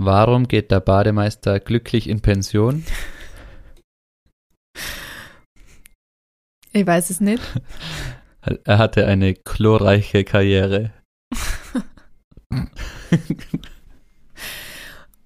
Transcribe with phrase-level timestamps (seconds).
[0.00, 2.84] Warum geht der Bademeister glücklich in Pension?
[6.72, 7.42] Ich weiß es nicht.
[8.64, 10.92] Er hatte eine chlorreiche Karriere.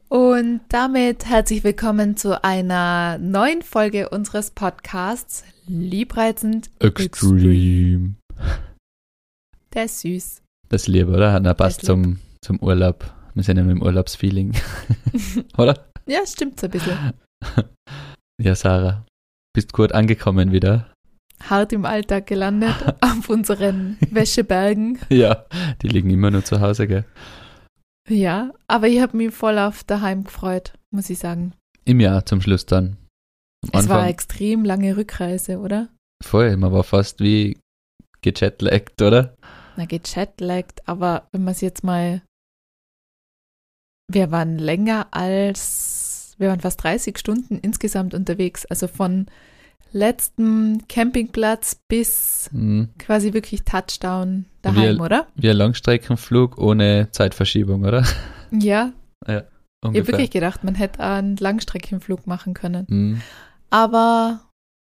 [0.09, 8.15] Und damit herzlich willkommen zu einer neuen Folge unseres Podcasts Liebreizend Extreme.
[9.75, 10.43] Der ist süß.
[10.71, 11.39] Das ist lieb, oder?
[11.39, 13.22] Na, passt zum, zum Urlaub.
[13.35, 14.53] Wir sind ja mit dem Urlaubsfeeling.
[15.59, 15.87] oder?
[16.07, 16.97] Ja, stimmt so ein bisschen.
[18.41, 19.07] Ja, Sarah.
[19.55, 20.93] Bist gut angekommen wieder?
[21.49, 24.99] Hart im Alltag gelandet auf unseren Wäschebergen.
[25.11, 25.45] Ja,
[25.81, 27.05] die liegen immer nur zu Hause, gell?
[28.09, 31.53] Ja, aber ich habe mich voll auf daheim gefreut, muss ich sagen.
[31.85, 32.97] Im Jahr zum Schluss dann.
[33.71, 35.89] Am Es war eine Anfang extrem lange Rückreise, oder?
[36.25, 37.59] voll, man war fast wie
[38.23, 39.37] gejetlaggt, oder?
[39.77, 42.23] Na, gechatlaggt, aber wenn man es jetzt mal.
[44.09, 46.35] Wir waren länger als.
[46.39, 48.67] Wir waren fast 30 Stunden insgesamt unterwegs.
[48.67, 49.27] Also von
[49.93, 52.89] letztem Campingplatz bis Mhm.
[52.99, 55.27] quasi wirklich Touchdown daheim, oder?
[55.35, 58.05] Wie ein Langstreckenflug ohne Zeitverschiebung, oder?
[58.51, 58.93] Ja.
[59.85, 62.87] Ich habe wirklich gedacht, man hätte einen Langstreckenflug machen können.
[62.89, 63.21] Mhm.
[63.69, 64.41] Aber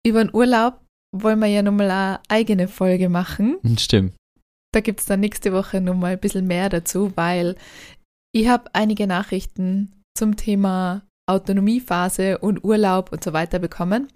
[0.07, 0.81] über den Urlaub
[1.15, 3.59] wollen wir ja nochmal eine eigene Folge machen.
[3.79, 4.15] Stimmt.
[4.73, 7.57] Da gibt es dann nächste Woche nochmal ein bisschen mehr dazu, weil
[8.37, 14.09] ich habe einige Nachrichten zum Thema Autonomiephase und Urlaub und so weiter bekommen.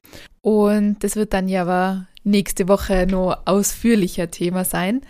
[0.43, 5.01] Und das wird dann ja aber nächste Woche noch ausführlicher Thema sein.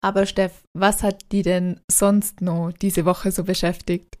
[0.00, 4.18] Aber Steff, was hat die denn sonst noch diese Woche so beschäftigt?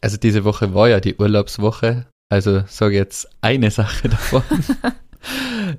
[0.00, 2.06] Also diese Woche war ja die Urlaubswoche.
[2.32, 4.42] Also sage jetzt eine Sache davon.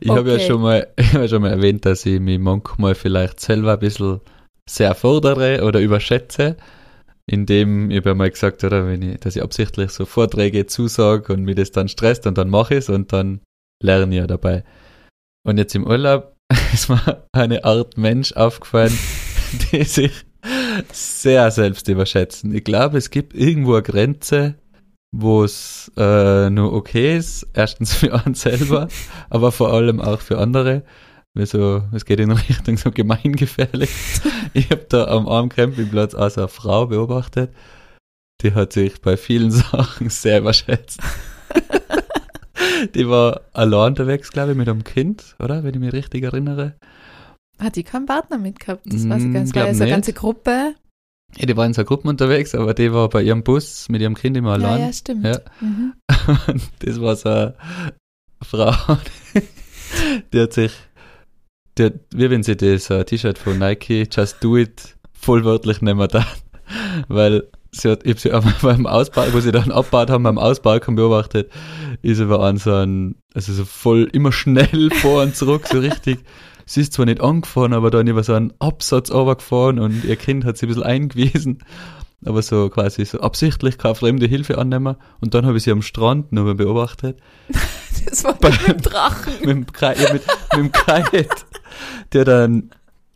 [0.01, 0.47] ich habe ja Okay.
[0.47, 3.79] schon mal, ich habe ja schon mal erwähnt, dass ich mich manchmal vielleicht selber ein
[3.79, 4.19] bisschen
[4.69, 6.57] sehr fordere oder überschätze,
[7.29, 11.33] indem ich habe ja mal gesagt, oder wenn ich, dass ich absichtlich so Vorträge zusage
[11.33, 13.41] und mir das dann stresst und dann mache ich es und dann
[13.83, 14.63] lerne ich ja dabei.
[15.45, 16.35] Und jetzt im Urlaub
[16.73, 18.97] ist mir eine Art Mensch aufgefallen,
[19.71, 20.25] die sich
[20.91, 22.53] sehr selbst überschätzen.
[22.53, 24.55] Ich glaube, es gibt irgendwo eine Grenze,
[25.11, 27.47] wo es äh, nur okay ist.
[27.53, 28.87] Erstens für einen selber,
[29.29, 30.83] aber vor allem auch für andere.
[31.37, 33.89] Also, es geht in Richtung so gemeingefährlich.
[34.53, 37.53] Ich habe da am armen Campingplatz also eine Frau beobachtet,
[38.41, 40.99] die hat sich bei vielen Sachen sehr überschätzt.
[42.95, 45.63] die war allein unterwegs, glaube ich, mit einem Kind, oder?
[45.63, 46.75] Wenn ich mich richtig erinnere.
[47.59, 48.81] Hat die keinen Partner mitgehabt?
[48.85, 49.89] Das Mm, war glaub ja so eine nicht.
[49.89, 50.75] ganze Gruppe.
[51.35, 54.15] Ja, die waren in so Gruppen unterwegs, aber die war bei ihrem Bus mit ihrem
[54.15, 54.81] Kind immer Ja, allein.
[54.81, 55.25] ja, stimmt.
[55.25, 55.39] Ja.
[55.59, 55.93] Mhm.
[56.47, 57.53] Und das war so eine
[58.43, 58.73] Frau,
[60.31, 60.71] die hat sich,
[61.85, 66.25] hat, wie wenn sie das äh, T-Shirt von Nike, Just Do It, vollwörtlich nehmen da.
[67.07, 70.37] Weil sie hat, ich hab sie einmal beim Ausbau, wo sie dann abgebaut haben, beim
[70.37, 71.51] Ausbalkon beobachtet,
[72.01, 76.19] ist aber an so ein, also so voll immer schnell vor und zurück, so richtig.
[76.65, 80.43] Sie ist zwar nicht angefahren, aber dann über so einen Absatz runtergefahren und ihr Kind
[80.43, 81.59] hat sie ein bisschen eingewiesen
[82.25, 84.95] aber so quasi so absichtlich keine fremde Hilfe annehmen.
[85.21, 87.19] Und dann habe ich sie am Strand nur mal beobachtet,
[88.09, 89.33] Das war Beim- mit dem Drachen.
[89.41, 91.27] mit dem, ja, mit, mit dem Kite,
[92.13, 92.69] der dann,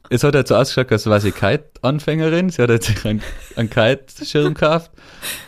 [0.10, 3.22] es hat halt so ausgeschaut, als war sie Kite-Anfängerin, sie hat halt sich einen,
[3.56, 4.92] einen Kite-Schirm gekauft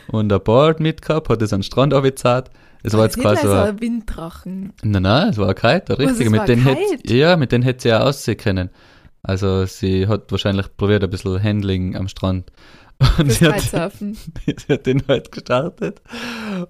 [0.08, 2.50] und ein Board mitgehabt, hat es an den Strand aufgezahlt.
[2.86, 4.74] Es war jetzt quasi so ein- Winddrachen.
[4.84, 7.14] nein, nein, es war ein Kite, der richtige, es mit hätte, Kite?
[7.16, 8.70] ja, mit dem hätte sie ja aussehen können.
[9.22, 12.52] Also sie hat wahrscheinlich probiert, ein bisschen Handling am Strand.
[13.18, 13.62] Und sie hat.
[13.96, 16.02] Sie hat den halt gestartet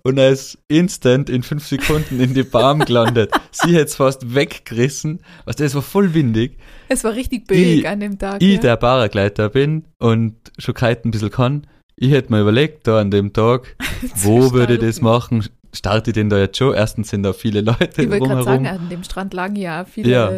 [0.03, 3.31] und er ist instant in fünf Sekunden in die Barm gelandet.
[3.51, 5.21] Sie hätte es fast weggerissen.
[5.45, 6.57] Was das war voll windig.
[6.89, 8.41] Es war richtig Ich- an dem Tag.
[8.41, 8.61] Ich, ja.
[8.61, 13.11] der Paragleiter bin und schon kiten ein bisschen kann, ich hätte mir überlegt, da an
[13.11, 13.75] dem Tag,
[14.15, 15.45] wo würde ich das machen?
[15.75, 16.73] Starte ich den da jetzt schon?
[16.73, 18.43] Erstens sind da viele Leute Ich wollte gerade rumherum.
[18.43, 20.09] sagen, an dem Strand lagen ja auch viele.
[20.09, 20.31] Ja.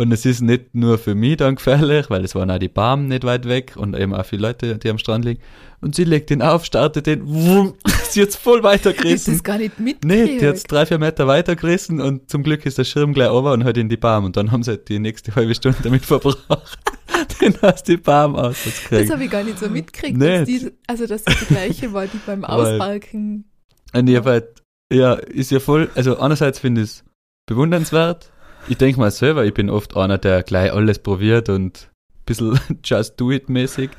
[0.00, 3.08] Und es ist nicht nur für mich dann gefährlich, weil es waren auch die Barmen
[3.08, 5.42] nicht weit weg und eben auch viele Leute, die am Strand liegen.
[5.82, 7.74] Und sie legt den auf, startet den, wumm,
[8.08, 9.34] sie hat's voll weitergerissen.
[9.34, 10.40] das gar nicht Nee, mitgekriegt.
[10.40, 13.64] die hat's drei, vier Meter weitergerissen und zum Glück ist der Schirm gleich over und
[13.64, 14.24] halt in die Barm.
[14.24, 16.78] Und dann haben sie halt die nächste halbe Stunde damit verbracht,
[17.42, 19.10] den aus die das auszukriegen.
[19.12, 20.16] habe ich gar nicht so mitgekriegt.
[20.16, 20.30] Nicht.
[20.40, 23.44] Dass die, also, dass das die gleiche war, die beim Ausbalken.
[23.92, 27.04] Und ich hab halt, ja, ist ja voll, also einerseits finde ich es
[27.46, 28.30] bewundernswert.
[28.68, 32.58] Ich denke mal selber, ich bin oft einer, der gleich alles probiert und ein bisschen
[32.84, 33.90] just do it mäßig,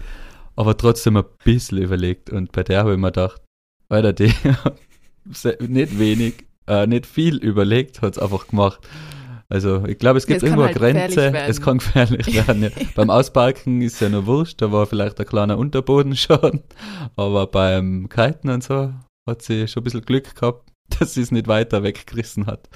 [0.56, 2.30] aber trotzdem ein bisschen überlegt.
[2.30, 3.42] Und bei der habe ich mir gedacht,
[3.89, 4.30] Alter, die
[4.63, 4.80] hat
[5.60, 8.80] nicht wenig, äh, nicht viel überlegt, hat's einfach gemacht.
[9.50, 12.63] Also ich glaube, es gibt es irgendwo eine halt gefährlich Grenze, es kann gefährlich werden.
[12.63, 12.69] Ja.
[12.95, 16.63] Beim Ausbalken ist ja nur wurscht, da war vielleicht ein kleiner Unterbodenschaden,
[17.15, 18.94] aber beim Kiten und so
[19.30, 22.69] hat sie schon ein bisschen Glück gehabt, dass sie es nicht weiter weggerissen hat.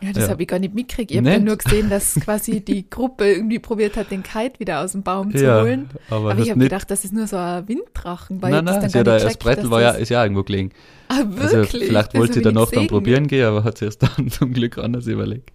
[0.00, 0.30] Ja, das Ja.
[0.30, 1.10] habe ich gar nicht mitgekriegt.
[1.10, 4.80] Ich habe ja nur gesehen, dass quasi die Gruppe irgendwie probiert hat, den Kite wieder
[4.84, 5.88] aus dem Baum zu ja, holen.
[6.08, 8.40] aber, Aber das ich habe gedacht, das ist nur so ein Winddrachen.
[8.40, 10.00] Weil Nein, ich nein, das dann gar ja, nicht das Brettel dass war ja, das-
[10.02, 10.70] ist ja irgendwo gelegen.
[11.08, 11.86] Ah, Also wirklich?
[11.88, 14.52] vielleicht Das wollte sie ich danach dann probieren gehen, aber hat sie es dann zum
[14.52, 15.50] Glück anders überlegt.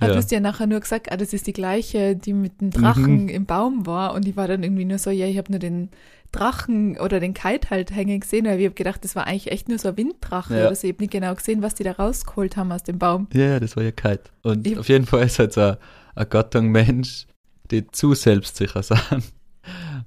[0.00, 0.16] Ah, Du Ja.
[0.18, 3.28] hast ja nachher nur gesagt, ah, das ist die gleiche, die mit dem Drachen Mhm.
[3.28, 4.14] im Baum war.
[4.14, 5.88] Und die war dann irgendwie nur so, ja, ich habe nur den
[6.32, 9.68] Drachen oder den Kite halt hängen gesehen, weil ich habe gedacht, das war eigentlich echt
[9.68, 10.66] nur so ein Winddrache Ja.
[10.66, 10.86] oder so.
[10.86, 13.28] Ich habe nicht genau gesehen, was die da rausgeholt haben aus dem Baum.
[13.32, 14.30] Ja, das war ja kalt.
[14.42, 15.76] Und Ich- auf jeden Fall ist halt so ein,
[16.14, 17.26] ein Gattung Mensch,
[17.70, 19.02] die zu selbstsicher sind.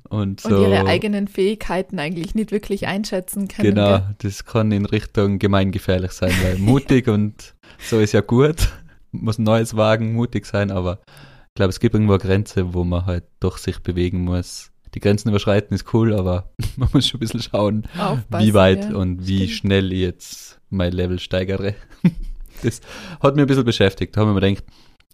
[0.09, 0.49] Und so.
[0.55, 3.75] Und ihre eigenen Fähigkeiten eigentlich nicht wirklich einschätzen können.
[3.75, 4.15] Genau, gell?
[4.19, 8.69] das kann in Richtung gemeingefährlich sein, weil mutig und so ist ja gut,
[9.11, 13.05] muss Neues wagen, mutig sein, aber ich glaube, es gibt irgendwo eine Grenze, wo man
[13.05, 14.70] halt doch sich bewegen muss.
[14.93, 18.85] Die Grenzen überschreiten ist cool, aber man muss schon ein bisschen schauen, Aufpassen, wie weit
[18.85, 18.95] ja.
[18.95, 19.51] und wie Stimmt.
[19.51, 21.75] schnell ich jetzt mein Level steigere.
[22.63, 22.81] das
[23.21, 24.15] hat mich ein bisschen beschäftigt.
[24.15, 24.65] Da habe ich mir gedacht,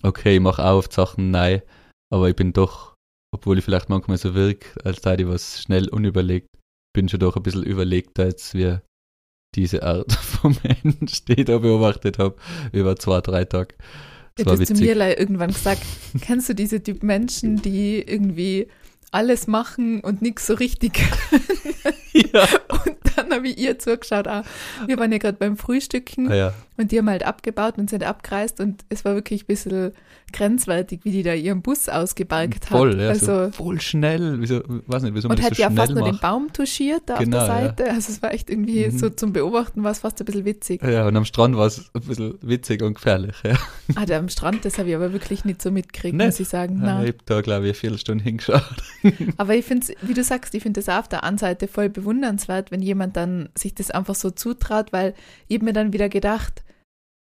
[0.04, 1.62] okay, ich mache auch oft Sachen nein,
[2.12, 2.96] aber ich bin doch,
[3.34, 6.48] obwohl ich vielleicht manchmal so wirke, als sei ich was schnell unüberlegt,
[6.94, 8.82] bin schon doch ein bisschen überlegter, als wir
[9.56, 12.36] diese Art von Mensch, die ich da beobachtet habe,
[12.72, 13.76] über zwei, drei Tage.
[14.36, 15.82] Das Du war hast zu mir irgendwann gesagt,
[16.22, 18.68] kennst du diese Typ Menschen, die irgendwie
[19.12, 21.00] alles machen und nichts so richtig
[22.14, 22.48] ja.
[22.86, 24.28] Und dann habe ich ihr zugeschaut.
[24.28, 24.44] Auch.
[24.86, 26.54] Wir waren ja gerade beim Frühstücken Ah, ja.
[26.78, 29.94] und die haben halt abgebaut und sind abgereist und es war wirklich ein bisschen
[30.34, 32.78] grenzwertig, wie die da ihren Bus ausgebargt hat.
[32.78, 34.40] Voll, ja, also, so voll schnell.
[34.42, 36.22] Wieso, weiß nicht, wieso man und das hat so ja fast nur den macht.
[36.22, 37.58] Baum touchiert da Genau, auf ja.
[37.60, 37.92] der Seite.
[37.92, 38.98] Also es war echt irgendwie Mhm.
[38.98, 40.84] so zum Beobachten, war es fast ein bisschen witzig.
[40.84, 43.36] Ja, und am Strand war es ein bisschen witzig und gefährlich.
[43.44, 43.56] Ja.
[43.96, 46.26] Ah, da am Strand, das habe ich aber wirklich nicht so mitgekriegt, Nicht?
[46.26, 46.76] muss ich sagen.
[46.76, 46.98] Ich Nein.
[47.08, 48.64] habe da, glaube ich, eine Viertelstunde hingeschaut.
[49.38, 51.68] Aber ich finde es, wie du sagst, ich finde das auch auf der einen Seite
[51.68, 55.14] voll bewundernswert, wenn jemand dann sich das einfach so zutraut, weil
[55.48, 56.64] ich habe mir dann wieder gedacht,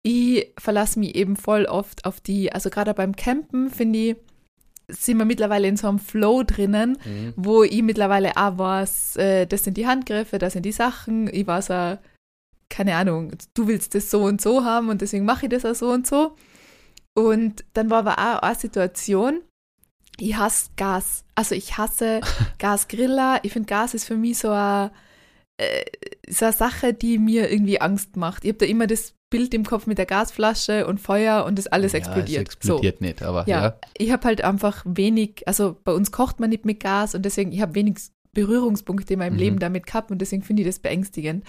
[0.06, 4.16] ich verlasse mich eben voll oft auf die, also gerade beim Campen finde ich,
[4.88, 7.00] sind wir mittlerweile in so einem Flow drinnen,
[7.36, 11.48] wo ich mittlerweile auch weiß, äh, das sind die Handgriffe, das sind die Sachen, ich
[11.48, 11.98] weiß auch,
[12.70, 15.74] keine Ahnung, du willst das so und so haben und deswegen mache ich das auch
[15.74, 16.36] so und so.
[17.16, 19.42] Und dann war aber auch eine Situation,
[20.20, 21.26] ich hasse Gas.
[21.34, 22.22] Also ich hasse
[22.60, 23.40] Gasgriller.
[23.42, 24.92] Ich finde, Gas ist für mich so eine,
[25.58, 25.84] äh,
[26.30, 28.46] so eine Sache, die mir irgendwie Angst macht.
[28.46, 31.68] Ich habe da immer das Bild im Kopf mit der Gasflasche und Feuer und das
[31.68, 32.48] alles ja, explodiert.
[32.48, 33.52] Es explodiert nicht, aber So.
[33.52, 33.78] Ja, ja.
[33.98, 37.52] ich habe halt einfach wenig, also bei uns kocht man nicht mit Gas und deswegen,
[37.52, 37.98] ich habe wenig
[38.34, 39.40] Berührungspunkte in meinem Mhm.
[39.40, 41.44] Leben damit gehabt und deswegen finde ich das beängstigend.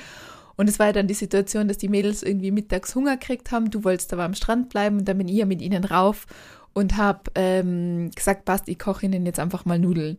[0.56, 3.70] Und es war ja dann die Situation, dass die Mädels irgendwie mittags Hunger gekriegt haben.
[3.70, 6.26] Du wolltest aber am Strand bleiben und dann bin ich ja mit ihnen rauf
[6.72, 10.16] und habe ähm, gesagt, passt, ich koche ihnen jetzt einfach mal Nudeln.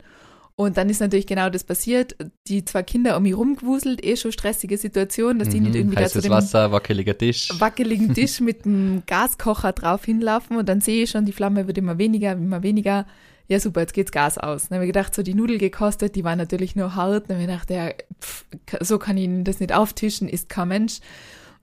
[0.59, 2.15] Und dann ist natürlich genau das passiert.
[2.47, 5.95] Die zwei Kinder um mich rumgewuselt, eh schon stressige Situation, dass die nicht Mhm, irgendwie
[5.97, 7.49] da zu Heißes dem Wasser, wackeliger Tisch.
[7.59, 11.77] wackeligen Tisch mit dem Gaskocher drauf hinlaufen und dann sehe ich schon, die Flamme wird
[11.77, 13.05] immer weniger, immer weniger.
[13.47, 14.67] Ja, super, jetzt geht's Gas aus.
[14.69, 17.29] Dann habe ich gedacht, so die Nudel gekostet, die war natürlich nur hart.
[17.29, 18.45] Dann habe ich gedacht, ja, pff,
[18.81, 21.01] so kann ich Ihnen das nicht auftischen, ist kein Mensch.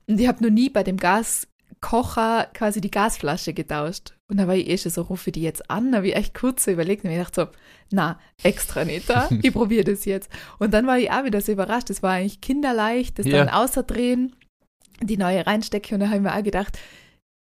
[0.07, 4.14] Und ich habe noch nie bei dem Gaskocher quasi die Gasflasche getauscht.
[4.27, 5.91] Und da war ich eh schon so, rufe ich die jetzt an?
[5.91, 7.45] Da habe ich echt kurz so überlegt und ich gedacht so,
[7.91, 10.29] na, extra nicht da, ich probiere das jetzt.
[10.57, 11.89] Und dann war ich auch wieder so überrascht.
[11.91, 13.37] Das war eigentlich kinderleicht, das Ja.
[13.45, 14.35] dann außerdrehen,
[15.03, 16.79] die neue reinstecke und da habe ich mir auch gedacht,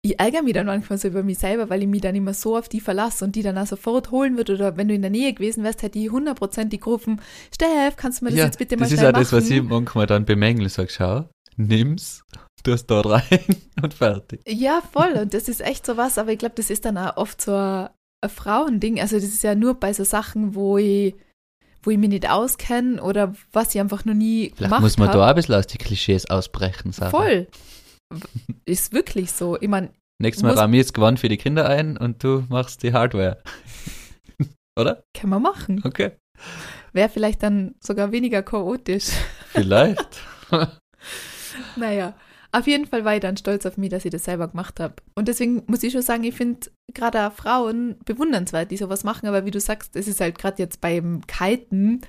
[0.03, 2.59] ich ärgere mich dann manchmal so über mich selber, weil ich mich dann immer so
[2.59, 4.53] auf die verlasse und die dann auch sofort holen würde.
[4.55, 7.23] Oder wenn du in der Nähe gewesen wärst, hätte ich 100% die gerufen,
[7.55, 9.49] Steff, kannst du mir das ja, jetzt bitte mal das ist schnell auch das, was
[9.49, 9.85] ich machen?
[9.85, 10.69] manchmal dann bemängel.
[10.69, 11.27] Sag, schau,
[11.57, 12.23] nimm's,
[12.65, 13.23] tu es da rein
[13.83, 14.41] und fertig.
[14.49, 15.13] Ja, voll.
[15.13, 17.55] Und das ist echt so was, aber ich glaube, das ist dann auch oft so
[17.55, 17.89] ein,
[18.23, 19.01] ein Frauending.
[19.01, 21.15] Also das ist ja nur bei so Sachen, wo ich,
[21.83, 25.09] wo ich mich nicht auskenne oder was ich einfach noch nie Vielleicht gemacht muss man
[25.09, 25.15] hab.
[25.17, 26.91] da ein bisschen aus die Klischees ausbrechen.
[26.93, 27.11] Sarah.
[27.11, 27.47] Voll.
[28.65, 29.57] Ist wirklich so.
[29.61, 29.91] Ich meine,
[30.21, 32.93] Nächstes Mal Muss- rahm ich jetzt Gewand für die Kinder ein und du machst die
[32.93, 33.43] Hardware.
[34.79, 35.03] Oder?
[35.13, 35.83] kann man machen.
[35.85, 36.13] Okay.
[36.93, 39.07] Wäre vielleicht dann sogar weniger chaotisch.
[39.51, 40.21] Vielleicht.
[41.77, 42.15] Naja,
[42.55, 44.95] auf jeden Fall war ich dann stolz auf mich, dass ich das selber gemacht habe.
[45.17, 49.27] Und deswegen muss ich schon sagen, ich finde gerade auch Frauen bewundernswert, die sowas machen.
[49.27, 52.03] Aber wie du sagst, es ist halt gerade jetzt beim Kiten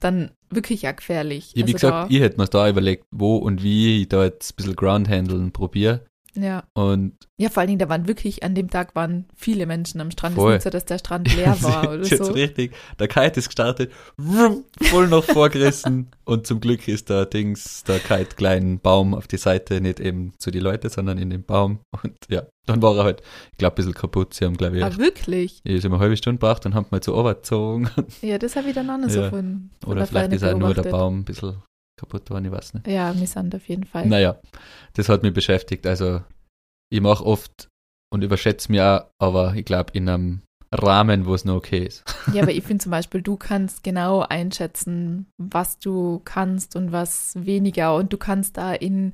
[0.00, 1.52] dann wirklich ja gefährlich.
[1.54, 4.52] Ja, wie Also gesagt, ich hätte mir da überlegt, wo und wie ich da jetzt
[4.52, 6.06] ein bisschen Groundhandeln probiere.
[6.36, 6.64] Ja.
[6.74, 10.10] Und ja, vor allen Dingen, da waren wirklich, an dem Tag waren viele Menschen am
[10.10, 10.36] Strand.
[10.36, 10.52] Voll.
[10.52, 12.32] Es ist nicht so, dass der Strand leer war oder so.
[12.32, 12.72] richtig.
[12.98, 17.98] Der Kite ist gestartet, vroom, voll noch vorgerissen und zum Glück ist der Dings, der
[17.98, 21.80] Kite kleinen Baum auf die Seite, nicht eben zu die Leute, sondern in den Baum.
[22.02, 23.22] Und ja, dann war er halt,
[23.52, 24.34] ich glaube, ein bisschen kaputt.
[24.34, 25.60] Sie haben, glaube ich, Ah, wirklich?
[25.64, 27.90] ich immer eine halbe Stunde gebraucht und haben mal zu Ober gezogen.
[28.22, 29.30] Ja, das habe ich dann so Ja.
[29.30, 30.82] von Oder der vielleicht ist auch nur der.
[30.90, 31.56] Baum ein bisschen
[31.96, 32.86] kaputt waren, ich weiß nicht.
[32.86, 34.06] Ja, wir sind auf jeden Fall.
[34.06, 34.40] Naja,
[34.94, 35.86] das hat mich beschäftigt.
[35.86, 36.22] Also,
[36.90, 37.68] ich mache oft
[38.12, 42.04] und überschätze mich auch, aber ich glaube in einem Rahmen, wo es noch okay ist.
[42.32, 47.32] Ja, aber ich finde zum Beispiel, du kannst genau einschätzen, was du kannst und was
[47.36, 47.94] weniger.
[47.94, 49.12] Und du kannst da in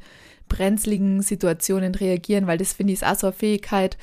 [0.49, 3.99] brenzligen Situationen reagieren, weil das finde ich ist auch so eine Fähigkeit.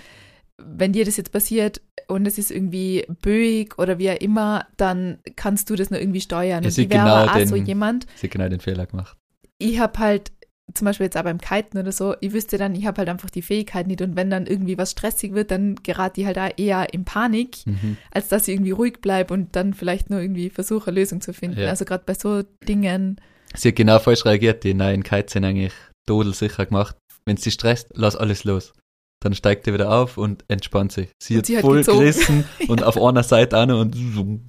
[0.61, 5.19] Wenn dir das jetzt passiert und es ist irgendwie böig oder wie auch immer, dann
[5.35, 6.63] kannst du das nur irgendwie steuern.
[6.63, 9.15] Ja, ich wäre genau aber auch den- so jemand, Sie genau den Fehler gemacht.
[9.59, 10.31] ich habe halt
[10.73, 13.29] zum Beispiel jetzt auch beim Kiten oder so, ich wüsste dann, ich habe halt einfach
[13.29, 16.49] die Fähigkeit nicht und wenn dann irgendwie was stressig wird, dann gerate ich halt auch
[16.57, 17.95] eher in Panik, Mhm.
[18.11, 21.33] als dass ich irgendwie ruhig bleibe und dann vielleicht nur irgendwie versuche, eine Lösung zu
[21.33, 21.59] finden.
[21.61, 21.69] Ja.
[21.69, 23.21] Also gerade bei so Dingen,
[23.55, 24.65] Sie hat genau falsch reagiert.
[24.65, 25.71] Die neuen Kites sind eigentlich
[26.05, 26.97] todelsicher gemacht.
[27.25, 28.73] Wenn sie stresst, lass alles los.
[29.19, 31.09] Dann steigt er wieder auf und entspannt sich.
[31.21, 31.99] Sie Und sie hat voll gezogen.
[31.99, 34.45] gerissen und auf einer Seite an und zoom.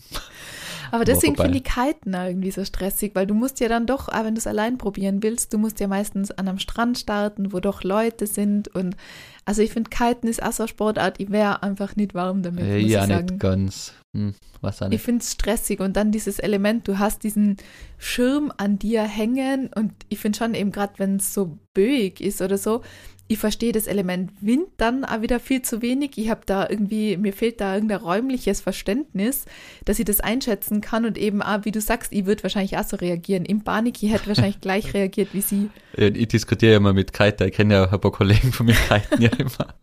[0.91, 4.25] aber deswegen finde ich Kiten irgendwie so stressig, weil du musst ja dann doch, auch
[4.25, 7.61] wenn du es allein probieren willst, du musst ja meistens an einem Strand starten, wo
[7.61, 8.97] doch Leute sind und
[9.45, 12.65] also ich finde Kiten ist auch so eine Sportart, ich wäre einfach nicht warm damit,
[12.65, 13.27] Äh, muss ja, ich sagen.
[13.27, 13.95] nicht ganz.
[14.17, 17.57] Hm, was Ich finde es stressig und dann dieses Element, du hast diesen
[17.99, 22.41] Schirm an dir hängen und ich finde schon eben gerade, wenn es so böig ist
[22.43, 22.83] oder so,
[23.29, 26.17] ich verstehe das Element Wind dann auch wieder viel zu wenig.
[26.17, 29.45] Ich habe da irgendwie, mir fehlt da irgendein räumliches Verständnis,
[29.85, 32.85] dass ich das einschätzen kann und eben auch, wie du sagst, ich würde wahrscheinlich auch
[32.85, 33.45] so reagieren.
[33.45, 35.71] Im Panik, ich hätte wahrscheinlich gleich reagiert wie sie.
[35.95, 37.47] Ich diskutiere ja immer mit Kiter.
[37.47, 39.75] Ich kenne ja ein paar Kollegen von mir kiten ja immer.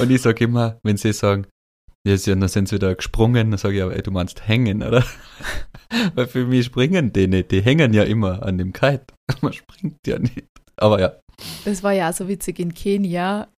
[0.00, 1.46] Und ich sage immer, wenn sie sagen,
[2.06, 5.04] ja, dann sind sie wieder gesprungen, dann sage ich aber, ey, du meinst hängen, oder?
[6.14, 7.50] Weil für mich springen die nicht.
[7.50, 9.06] Die hängen ja immer an dem Kite.
[9.42, 10.48] Man springt ja nicht.
[10.76, 11.12] Aber ja,
[11.64, 13.48] Das war ja auch so witzig in Kenia.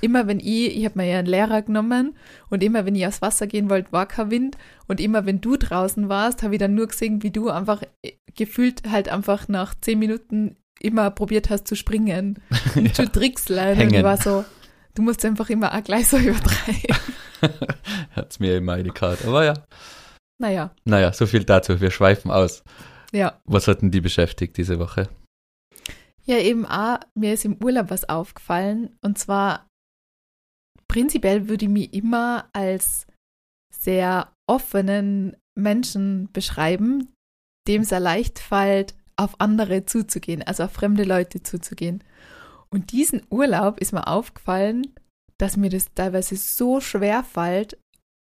[0.00, 2.16] Immer wenn ich, ich habe mir ja einen Lehrer genommen
[2.48, 4.56] und immer wenn ich aufs Wasser gehen wollte, war kein Wind.
[4.88, 8.12] Und immer wenn du draußen warst, habe ich dann nur gesehen, wie du einfach äh,
[8.34, 12.42] gefühlt halt einfach nach zehn Minuten immer probiert hast zu springen.
[12.74, 13.88] Und zu Tricks lernen.
[13.88, 14.44] Und ich war so,
[14.94, 16.96] du musst einfach immer auch gleich so übertreiben.
[18.16, 19.28] hat's mir immer eine Karte.
[19.28, 19.54] Aber ja,
[20.38, 21.80] Naja, naja, so viel dazu.
[21.80, 22.64] Wir schweifen aus.
[23.12, 23.38] ja.
[23.44, 25.08] Was hat denn die beschäftigt diese Woche?
[26.30, 28.96] Ja, eben auch, mir ist im Urlaub was aufgefallen.
[29.02, 29.66] Und zwar,
[30.86, 33.08] prinzipiell würde ich mich immer als
[33.74, 37.12] sehr offenen Menschen beschreiben,
[37.66, 42.04] dem es leicht fällt, auf andere zuzugehen, also auf fremde Leute zuzugehen.
[42.72, 44.94] Und diesen Urlaub ist mir aufgefallen,
[45.36, 47.76] dass mir das teilweise so schwer fällt,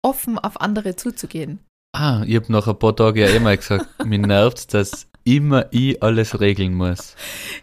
[0.07, 1.59] offen auf andere zuzugehen.
[1.97, 6.03] Ah, ich habe nach ein paar Tagen ja immer gesagt, mir nervt dass immer ich
[6.03, 7.15] alles regeln muss.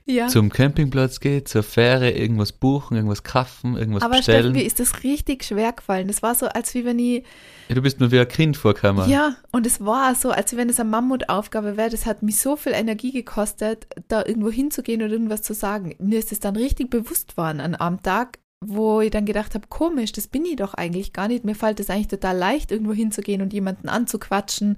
[0.06, 0.28] Ja.
[0.28, 4.42] Zum Campingplatz geht, zur Fähre, irgendwas buchen, irgendwas kaufen, irgendwas Aber bestellen.
[4.42, 6.08] Steffen, mir ist das richtig schwer gefallen.
[6.08, 7.24] Das war so, als wie wenn ich
[7.68, 9.10] Ja, du bist nur wie ein Kind vorgekommen.
[9.10, 11.90] Ja, und es war so, als wenn es eine Mammutaufgabe wäre.
[11.90, 15.96] Das hat mich so viel Energie gekostet, da irgendwo hinzugehen und irgendwas zu sagen.
[16.00, 19.68] Mir ist es dann richtig bewusst worden an einem Tag, wo ich dann gedacht habe,
[19.68, 21.46] komisch, das bin ich doch eigentlich gar nicht.
[21.46, 24.78] Mir fällt es eigentlich total leicht, irgendwo hinzugehen und jemanden anzuquatschen.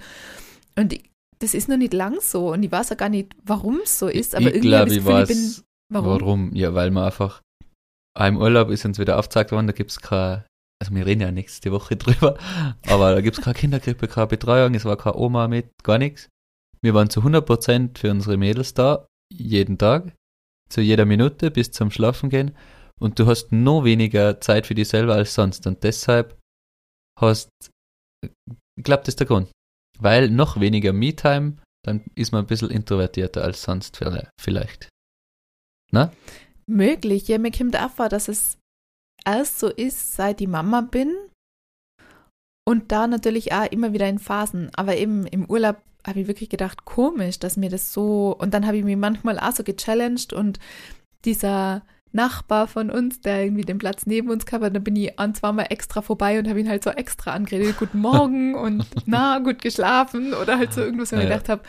[0.75, 1.03] Und ich,
[1.39, 2.51] das ist noch nicht lang so.
[2.51, 4.36] Und ich weiß auch gar nicht, warum es so ist.
[4.36, 5.63] Aber ich irgendwie glaube, ich ich das Gefühl, ich weiß, bin.
[5.89, 6.22] Warum?
[6.22, 6.56] warum?
[6.56, 7.41] Ja, weil man einfach,
[8.20, 10.44] im Urlaub ist uns wieder aufgezeigt worden, da gibt's kein,
[10.82, 12.38] also wir reden ja nächste Woche drüber,
[12.88, 16.29] aber da gibt's keine Kinderkrippe, keine Betreuung, es war keine Oma mit, gar nichts.
[16.82, 20.13] Wir waren zu 100% für unsere Mädels da, jeden Tag,
[20.70, 22.56] zu jeder Minute bis zum Schlafen gehen
[23.00, 26.38] und du hast noch weniger Zeit für dich selber als sonst und deshalb
[27.20, 27.50] hast,
[28.24, 29.50] ich glaube, das ist der Grund.
[30.00, 33.98] Weil noch weniger Me-Time, dann ist man ein bisschen introvertierter als sonst
[34.39, 34.89] vielleicht.
[36.66, 37.27] Möglich.
[37.27, 38.58] Ja, mir kommt auch vor, dass es
[39.25, 41.16] erst so ist, seit ich Mama bin.
[42.66, 44.70] Und da natürlich auch immer wieder in Phasen.
[44.75, 48.36] Aber eben im Urlaub habe ich wirklich gedacht, komisch, dass mir das so.
[48.38, 50.60] Und dann habe ich mich manchmal auch so gechallenged und
[51.24, 55.18] dieser Nachbar von uns, der irgendwie den Platz neben uns gehabt hat, da bin ich
[55.20, 59.40] ein, zweimal extra vorbei und habe ihn halt so extra angeredet, guten Morgen und na,
[59.40, 61.36] gut geschlafen oder halt so irgendwas, wo ich Ja, ja.
[61.38, 61.62] gedacht habe,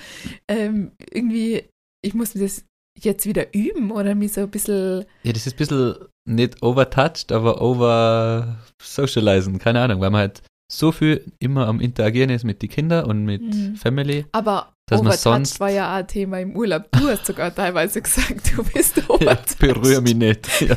[0.49, 1.65] ähm, irgendwie,
[2.05, 2.65] ich muss mir das
[3.01, 5.95] jetzt wieder üben oder mich so ein bisschen, Ja, das ist ein bisschen
[6.29, 12.31] nicht overtouched, aber over socializen, keine Ahnung, weil man halt so viel immer am Interagieren
[12.31, 13.77] ist mit den Kindern und mit Mhm.
[13.77, 14.27] Family.
[14.33, 16.85] aber Dass man sonst- war ja auch ein Thema im Urlaub.
[16.93, 19.59] Du hast sogar teilweise gesagt, du bist Ja, overtouched.
[19.59, 20.49] berühr mich nicht.
[20.61, 20.77] Ja.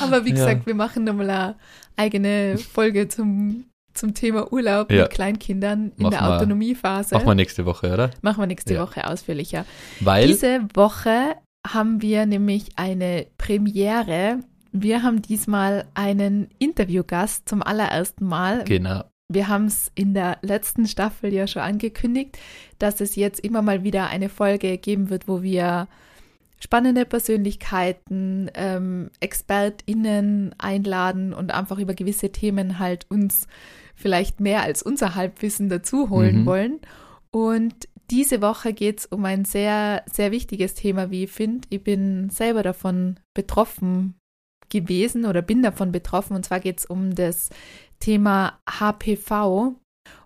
[0.00, 0.34] Aber wie Ja.
[0.36, 1.54] gesagt, wir machen nochmal eine
[1.96, 5.02] eigene Folge zum, zum Thema Urlaub Ja.
[5.02, 7.14] mit Kleinkindern in Machen der Autonomiephase.
[7.14, 8.10] Machen wir nächste Woche, oder?
[8.22, 8.82] Machen wir nächste Ja.
[8.82, 9.64] Woche ausführlicher.
[10.00, 11.36] Weil, Diese Woche
[11.66, 14.38] haben wir nämlich eine Premiere.
[14.72, 18.64] Wir haben diesmal einen Interviewgast zum allerersten Mal.
[18.64, 22.38] genau, wir haben es in der letzten Staffel ja schon angekündigt,
[22.78, 25.88] dass es jetzt immer mal wieder eine Folge geben wird, wo wir
[26.58, 33.48] spannende Persönlichkeiten, ähm, ExpertInnen einladen und einfach über gewisse Themen halt uns
[33.96, 36.46] vielleicht mehr als unser Halbwissen dazu holen mhm.
[36.46, 36.80] wollen.
[37.32, 41.66] Und diese Woche geht es um ein sehr, sehr wichtiges Thema, wie ich finde.
[41.70, 44.14] Ich bin selber davon betroffen
[44.68, 46.36] gewesen oder bin davon betroffen.
[46.36, 47.50] Und zwar geht es um das
[48.02, 49.76] Thema HPV.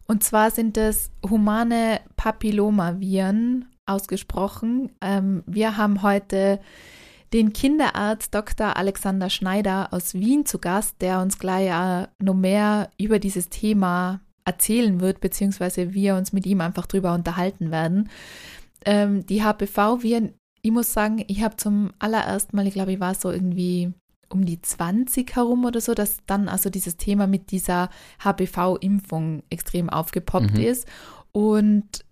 [0.06, 4.92] Und zwar sind es humane Papillomaviren ausgesprochen.
[5.02, 6.58] Ähm, wir haben heute
[7.34, 8.78] den Kinderarzt Dr.
[8.78, 14.20] Alexander Schneider aus Wien zu Gast, der uns gleich äh, noch mehr über dieses Thema
[14.46, 18.08] erzählen wird, beziehungsweise wir uns mit ihm einfach drüber unterhalten werden.
[18.86, 23.14] Ähm, die HPV-Viren, ich muss sagen, ich habe zum allerersten Mal, ich glaube, ich war
[23.14, 23.92] so irgendwie
[24.28, 27.90] um die 20 herum oder so, dass dann also dieses Thema mit dieser
[28.22, 30.60] HPV-Impfung extrem aufgepoppt mhm.
[30.60, 30.86] ist.
[31.32, 32.04] Und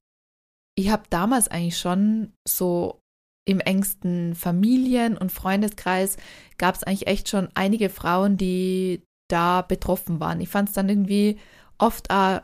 [0.76, 3.00] ich habe damals eigentlich schon so
[3.46, 6.16] im engsten Familien- und Freundeskreis
[6.56, 10.40] gab es eigentlich echt schon einige Frauen, die da betroffen waren.
[10.40, 11.38] Ich fand es dann irgendwie
[11.78, 12.40] oft auch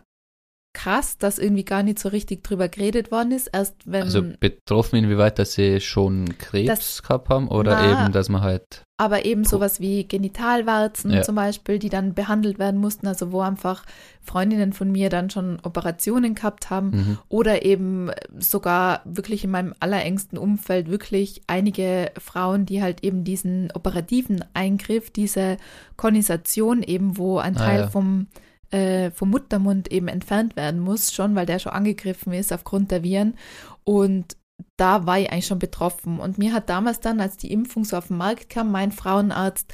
[0.73, 3.49] krass, dass irgendwie gar nicht so richtig drüber geredet worden ist.
[3.49, 4.03] Erst wenn.
[4.03, 8.43] Also betroffen inwieweit, dass sie schon Krebs das, gehabt haben oder na, eben, dass man
[8.43, 8.85] halt.
[8.97, 11.23] Aber eben sowas wie Genitalwarzen ja.
[11.23, 13.83] zum Beispiel, die dann behandelt werden mussten, also wo einfach
[14.21, 17.19] Freundinnen von mir dann schon Operationen gehabt haben mhm.
[17.31, 23.73] oder eben sogar wirklich in meinem allerengsten Umfeld wirklich einige Frauen, die halt eben diesen
[23.73, 25.57] operativen Eingriff, diese
[25.97, 27.89] Konisation eben, wo ein ah, Teil ah, ja.
[27.89, 28.27] vom
[28.71, 33.03] äh, vom Muttermund eben entfernt werden muss, schon weil der schon angegriffen ist aufgrund der
[33.03, 33.35] Viren.
[33.85, 34.37] Und
[34.77, 36.21] da war ich eigentlich schon betroffen.
[36.21, 39.73] Und mir hat damals dann, als die Impfung so auf den Markt kam, mein Frauenarzt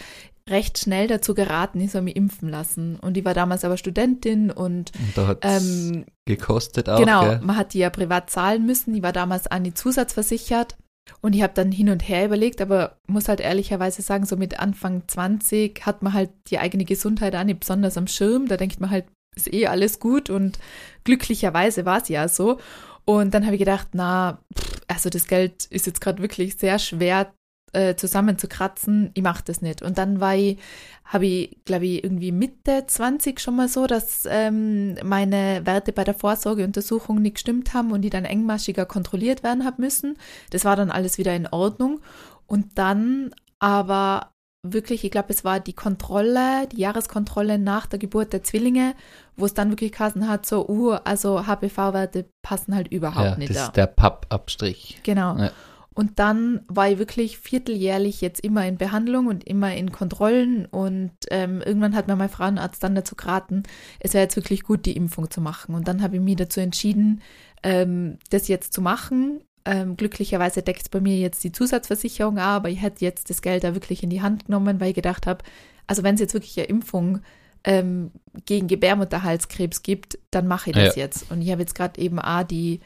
[0.48, 2.96] recht schnell dazu geraten, ich soll mich impfen lassen.
[3.00, 7.00] Und ich war damals aber Studentin und, und da hat ähm, gekostet auch.
[7.00, 7.40] Genau, gell?
[7.42, 8.94] man hat die ja privat zahlen müssen.
[8.94, 10.76] Ich war damals an die zusatzversichert
[11.20, 14.58] und ich habe dann hin und her überlegt, aber muss halt ehrlicherweise sagen, so mit
[14.58, 18.48] Anfang 20 hat man halt die eigene Gesundheit auch nicht besonders am Schirm.
[18.48, 20.58] Da denkt man halt, ist eh alles gut und
[21.04, 22.58] glücklicherweise war es ja so.
[23.04, 24.40] Und dann habe ich gedacht, na,
[24.88, 27.32] also das Geld ist jetzt gerade wirklich sehr schwer
[27.72, 29.82] äh, zusammenzukratzen, ich mache das nicht.
[29.82, 30.58] Und dann war ich,
[31.04, 36.04] habe ich, glaube ich, irgendwie Mitte 20 schon mal so, dass ähm, meine Werte bei
[36.04, 40.16] der Vorsorgeuntersuchung nicht gestimmt haben und die dann engmaschiger kontrolliert werden haben müssen.
[40.50, 42.00] Das war dann alles wieder in Ordnung.
[42.46, 44.30] Und dann aber
[44.62, 48.94] wirklich, ich glaube, es war die Kontrolle, die Jahreskontrolle nach der Geburt der Zwillinge,
[49.36, 53.50] wo es dann wirklich geheißen hat, so, uh, also HPV-Werte passen halt überhaupt ja, nicht.
[53.50, 53.66] Das da.
[53.66, 55.00] ist der Pappabstrich.
[55.02, 55.36] Genau.
[55.36, 55.50] Ja.
[55.96, 60.66] Und dann war ich wirklich vierteljährlich jetzt immer in Behandlung und immer in Kontrollen.
[60.66, 63.62] Und ähm, irgendwann hat mir mein Frauenarzt dann dazu geraten,
[63.98, 65.74] es wäre jetzt wirklich gut, die Impfung zu machen.
[65.74, 67.22] Und dann habe ich mich dazu entschieden,
[67.62, 69.40] ähm, das jetzt zu machen.
[69.64, 73.64] Ähm, glücklicherweise deckt es bei mir jetzt die Zusatzversicherung, aber ich hätte jetzt das Geld
[73.64, 75.44] da wirklich in die Hand genommen, weil ich gedacht habe,
[75.86, 77.20] also wenn es jetzt wirklich eine Impfung
[77.64, 78.10] ähm,
[78.44, 81.04] gegen Gebärmutterhalskrebs gibt, dann mache ich das ja.
[81.04, 81.30] jetzt.
[81.30, 82.80] Und ich habe jetzt gerade eben A, die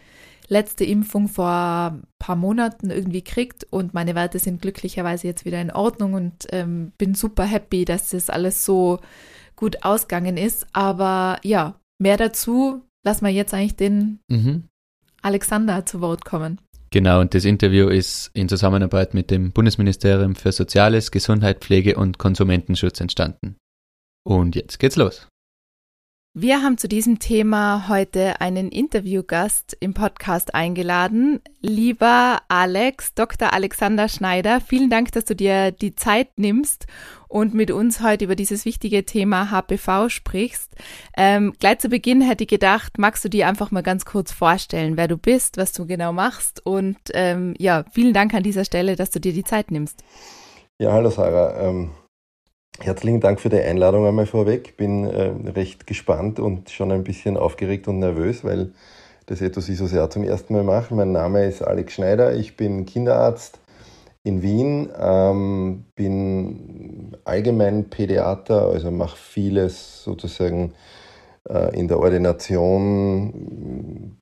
[0.50, 1.48] letzte Impfung vor
[1.92, 6.46] ein paar Monaten irgendwie kriegt und meine Werte sind glücklicherweise jetzt wieder in Ordnung und
[6.50, 8.98] ähm, bin super happy, dass das alles so
[9.56, 10.66] gut ausgegangen ist.
[10.72, 14.64] Aber ja, mehr dazu lassen wir jetzt eigentlich den mhm.
[15.22, 16.60] Alexander zu Wort kommen.
[16.90, 22.18] Genau, und das Interview ist in Zusammenarbeit mit dem Bundesministerium für Soziales, Gesundheit, Pflege und
[22.18, 23.56] Konsumentenschutz entstanden.
[24.24, 25.28] Und jetzt geht's los.
[26.32, 31.40] Wir haben zu diesem Thema heute einen Interviewgast im Podcast eingeladen.
[31.60, 33.52] Lieber Alex, Dr.
[33.52, 36.86] Alexander Schneider, vielen Dank, dass du dir die Zeit nimmst
[37.26, 40.72] und mit uns heute über dieses wichtige Thema HPV sprichst.
[41.16, 44.96] Ähm, gleich zu Beginn hätte ich gedacht, magst du dir einfach mal ganz kurz vorstellen,
[44.96, 48.94] wer du bist, was du genau machst und ähm, ja, vielen Dank an dieser Stelle,
[48.94, 50.04] dass du dir die Zeit nimmst.
[50.78, 51.60] Ja, hallo Sarah.
[51.60, 51.90] Ähm
[52.82, 54.78] Herzlichen Dank für die Einladung einmal vorweg.
[54.78, 58.72] Bin äh, recht gespannt und schon ein bisschen aufgeregt und nervös, weil
[59.26, 60.94] das etwas ich so sehr zum ersten Mal mache.
[60.94, 63.58] Mein Name ist Alex Schneider, ich bin Kinderarzt
[64.22, 70.72] in Wien, ähm, bin allgemein Pädiater, also mache vieles sozusagen
[71.50, 73.36] äh, in der Ordination,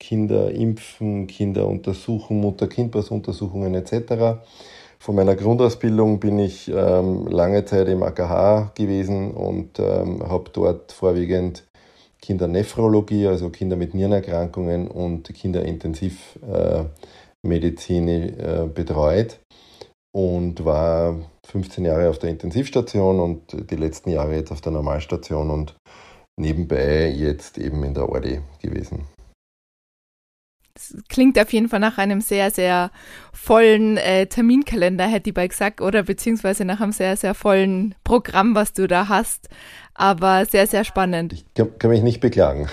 [0.00, 4.40] Kinder impfen, Kinder untersuchen, Mutter-Kind-Pass-Untersuchungen etc.
[5.00, 10.90] Von meiner Grundausbildung bin ich ähm, lange Zeit im AKH gewesen und ähm, habe dort
[10.92, 11.62] vorwiegend
[12.20, 19.38] Kindernephrologie, also Kinder mit Nierenerkrankungen und Kinderintensivmedizin äh, äh, betreut
[20.12, 21.14] und war
[21.46, 25.76] 15 Jahre auf der Intensivstation und die letzten Jahre jetzt auf der Normalstation und
[26.36, 29.06] nebenbei jetzt eben in der Ordi gewesen.
[30.78, 32.92] Das klingt auf jeden Fall nach einem sehr, sehr
[33.32, 38.54] vollen äh, Terminkalender, hätte ich bei gesagt, oder beziehungsweise nach einem sehr, sehr vollen Programm,
[38.54, 39.48] was du da hast.
[39.94, 41.32] Aber sehr, sehr spannend.
[41.32, 42.68] Ich kann, kann mich nicht beklagen,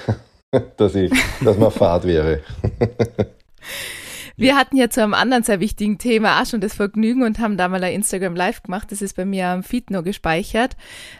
[0.77, 1.11] dass, ich,
[1.43, 2.41] dass man Fahrt wäre.
[4.37, 7.55] Wir hatten ja zu einem anderen sehr wichtigen Thema auch schon das Vergnügen und haben
[7.55, 8.91] da mal ein Instagram Live gemacht.
[8.91, 10.75] Das ist bei mir am Feed nur gespeichert.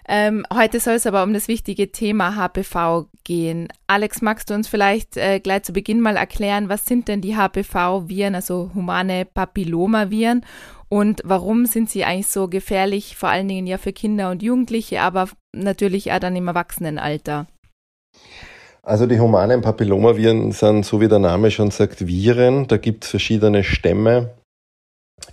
[0.08, 3.70] Ähm, heute soll es aber um das wichtige Thema HPV gehen.
[3.88, 7.38] Alex, magst du uns vielleicht äh, gleich zu Beginn mal erklären, was sind denn die
[7.38, 10.46] HPV-Viren, also humane Papillomaviren
[10.90, 15.02] und warum sind sie eigentlich so gefährlich, vor allen Dingen ja für Kinder und Jugendliche,
[15.02, 17.48] aber natürlich auch dann im Erwachsenenalter?
[18.86, 22.68] Also die humanen Papillomaviren sind, so wie der Name schon sagt, Viren.
[22.68, 24.36] Da gibt es verschiedene Stämme,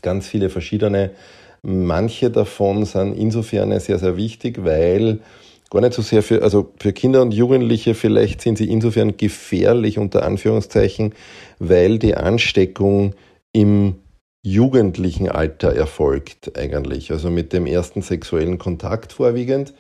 [0.01, 1.11] ganz viele verschiedene.
[1.61, 5.21] Manche davon sind insofern sehr, sehr wichtig, weil
[5.71, 9.99] gar nicht so sehr für, also für Kinder und Jugendliche vielleicht sind sie insofern gefährlich
[9.99, 11.15] unter Anführungszeichen,
[11.59, 13.15] weil die Ansteckung
[13.53, 13.97] im
[14.43, 19.75] jugendlichen Alter erfolgt eigentlich, also mit dem ersten sexuellen Kontakt vorwiegend.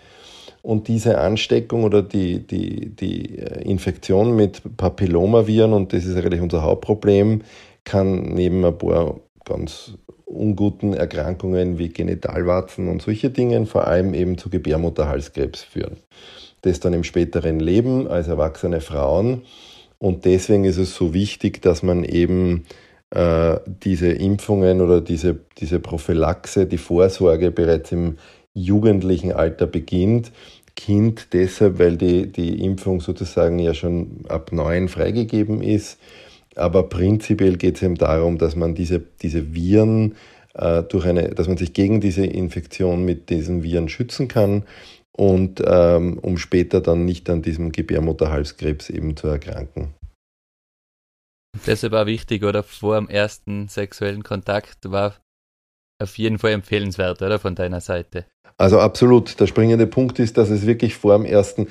[0.62, 6.40] Und diese Ansteckung oder die, die, die äh, Infektion mit Papillomaviren, und das ist eigentlich
[6.40, 7.42] unser Hauptproblem,
[7.84, 9.94] kann neben ein paar ganz
[10.24, 15.96] unguten Erkrankungen wie Genitalwarzen und solche Dinge vor allem eben zu Gebärmutterhalskrebs führen.
[16.62, 19.42] Das dann im späteren Leben als erwachsene Frauen.
[19.98, 22.64] Und deswegen ist es so wichtig, dass man eben
[23.10, 28.16] äh, diese Impfungen oder diese, diese Prophylaxe, die Vorsorge bereits im
[28.54, 30.32] jugendlichen Alter beginnt.
[30.74, 35.98] Kind deshalb, weil die, die Impfung sozusagen ja schon ab neun freigegeben ist.
[36.54, 40.16] Aber prinzipiell geht es eben darum, dass man diese, diese Viren
[40.54, 44.64] äh, durch eine, dass man sich gegen diese Infektion mit diesen Viren schützen kann
[45.12, 49.94] und ähm, um später dann nicht an diesem Gebärmutterhalskrebs eben zu erkranken.
[51.66, 55.16] Deshalb war wichtig, oder vor dem ersten sexuellen Kontakt war
[56.00, 58.26] auf jeden Fall empfehlenswert, oder von deiner Seite?
[58.62, 59.40] Also absolut.
[59.40, 61.66] Der springende Punkt ist, dass es wirklich vor dem ersten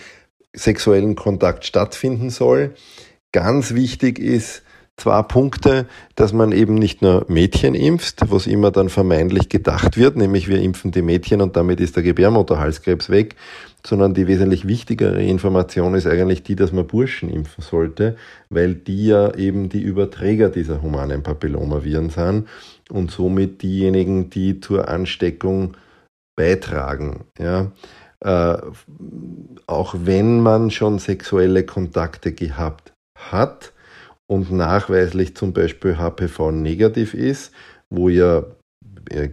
[0.51, 2.73] sexuellen Kontakt stattfinden soll.
[3.31, 4.63] Ganz wichtig ist,
[4.97, 10.17] zwei Punkte, dass man eben nicht nur Mädchen impft, was immer dann vermeintlich gedacht wird,
[10.17, 13.37] nämlich wir impfen die Mädchen und damit ist der Gebärmutterhalskrebs weg,
[13.87, 18.17] sondern die wesentlich wichtigere Information ist eigentlich die, dass man Burschen impfen sollte,
[18.49, 22.49] weil die ja eben die Überträger dieser humanen Papillomaviren sind
[22.89, 25.77] und somit diejenigen, die zur Ansteckung
[26.41, 27.25] beitragen.
[27.39, 27.71] Ja?
[28.19, 28.57] Äh,
[29.67, 33.73] auch wenn man schon sexuelle Kontakte gehabt hat
[34.27, 37.51] und nachweislich zum Beispiel HPV negativ ist,
[37.89, 38.43] wo ja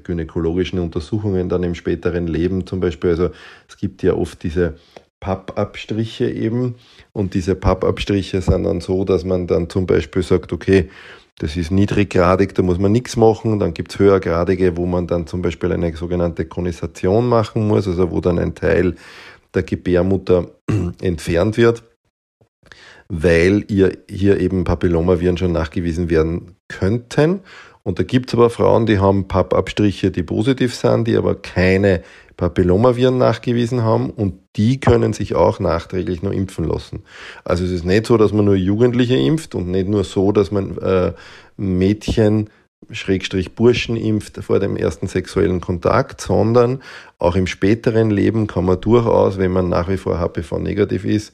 [0.02, 3.30] gynäkologischen Untersuchungen dann im späteren Leben zum Beispiel, also
[3.68, 4.74] es gibt ja oft diese
[5.20, 6.74] Pappabstriche eben
[7.12, 10.90] und diese Pappabstriche sind dann so, dass man dann zum Beispiel sagt, okay,
[11.38, 13.60] das ist niedriggradig, da muss man nichts machen.
[13.60, 18.10] Dann gibt es höhergradige, wo man dann zum Beispiel eine sogenannte Konisation machen muss, also
[18.10, 18.96] wo dann ein Teil
[19.54, 20.50] der Gebärmutter
[21.00, 21.84] entfernt wird,
[23.08, 27.40] weil ihr hier eben Papillomaviren schon nachgewiesen werden könnten.
[27.88, 32.02] Und da gibt es aber Frauen, die haben Pappabstriche, die positiv sind, die aber keine
[32.36, 37.02] Papillomaviren nachgewiesen haben und die können sich auch nachträglich noch impfen lassen.
[37.44, 40.50] Also es ist nicht so, dass man nur Jugendliche impft und nicht nur so, dass
[40.50, 41.14] man äh,
[41.56, 42.50] Mädchen
[42.90, 46.82] Schrägstrich Burschen impft vor dem ersten sexuellen Kontakt, sondern
[47.18, 51.32] auch im späteren Leben kann man durchaus, wenn man nach wie vor HPV negativ ist,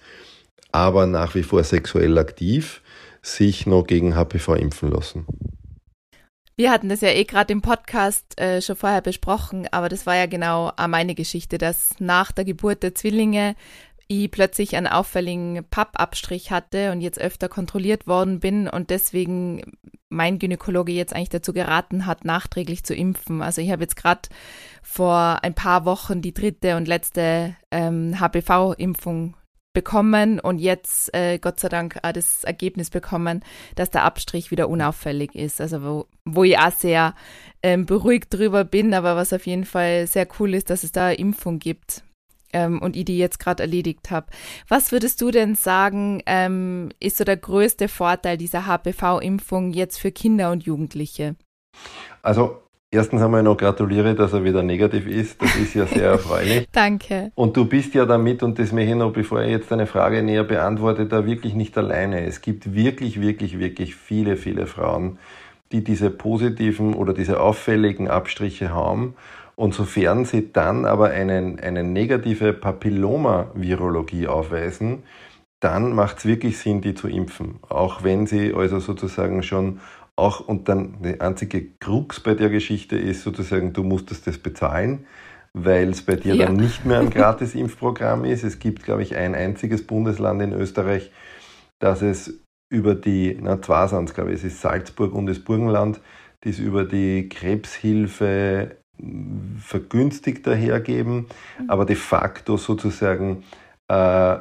[0.71, 2.81] aber nach wie vor sexuell aktiv,
[3.23, 5.27] sich noch gegen HPV impfen lassen.
[6.57, 10.15] Wir hatten das ja eh gerade im Podcast äh, schon vorher besprochen, aber das war
[10.15, 13.57] ja genau meine Geschichte, dass nach der Geburt der Zwillinge
[14.07, 19.63] ich plötzlich einen auffälligen Pappabstrich hatte und jetzt öfter kontrolliert worden bin und deswegen
[20.09, 23.43] mein Gynäkologe jetzt eigentlich dazu geraten hat, nachträglich zu impfen.
[23.43, 24.29] Also ich habe jetzt gerade
[24.83, 29.35] vor ein paar Wochen die dritte und letzte ähm, HPV-Impfung
[29.75, 34.69] bekommen und jetzt äh, Gott sei Dank auch das Ergebnis bekommen, dass der Abstrich wieder
[34.69, 35.61] unauffällig ist.
[35.61, 37.15] Also wo, wo ich auch sehr
[37.63, 41.09] ähm, beruhigt drüber bin, aber was auf jeden Fall sehr cool ist, dass es da
[41.09, 42.03] eine Impfung gibt
[42.55, 44.29] ähm, und ich die jetzt gerade erledigt habe.
[44.69, 50.13] Was würdest du denn sagen, ähm, ist so der größte Vorteil dieser HPV-Impfung jetzt für
[50.13, 51.37] Kinder und Jugendliche?
[52.23, 52.64] Also
[52.95, 55.43] Erstens einmal noch gratuliere, dass er wieder negativ ist.
[55.43, 56.69] Das ist ja sehr erfreulich.
[56.73, 57.33] Danke.
[57.35, 60.23] Und du bist ja damit, und das möchte ich noch, bevor ich jetzt deine Frage
[60.23, 62.25] näher beantworte, da wirklich nicht alleine.
[62.25, 65.19] Es gibt wirklich, wirklich, wirklich viele, viele Frauen,
[65.73, 69.17] die diese positiven oder diese auffälligen Abstriche haben
[69.57, 75.03] Und sofern sie dann aber einen, eine negative Papilloma-Virologie aufweisen,
[75.59, 77.59] dann macht es wirklich Sinn, die zu impfen.
[77.69, 79.81] Auch wenn sie also sozusagen schon
[80.17, 85.07] auch, und dann die einzige Krux bei der Geschichte ist sozusagen, du musstest das bezahlen,
[85.53, 86.47] weil es bei dir ja.
[86.47, 88.45] dann nicht mehr ein Gratis-Impfprogramm ist.
[88.45, 91.11] Es gibt, glaube ich, ein einziges Bundesland in Österreich,
[91.81, 95.39] das es über die, na, zwei sind es, glaube ich, es ist Salzburg und das
[95.39, 96.01] Burgenland,
[96.43, 98.77] die es über die Krebshilfe
[99.59, 101.27] vergünstigter hergeben,
[101.59, 101.71] mhm.
[101.71, 103.45] aber de facto sozusagen,
[103.89, 104.39] äh,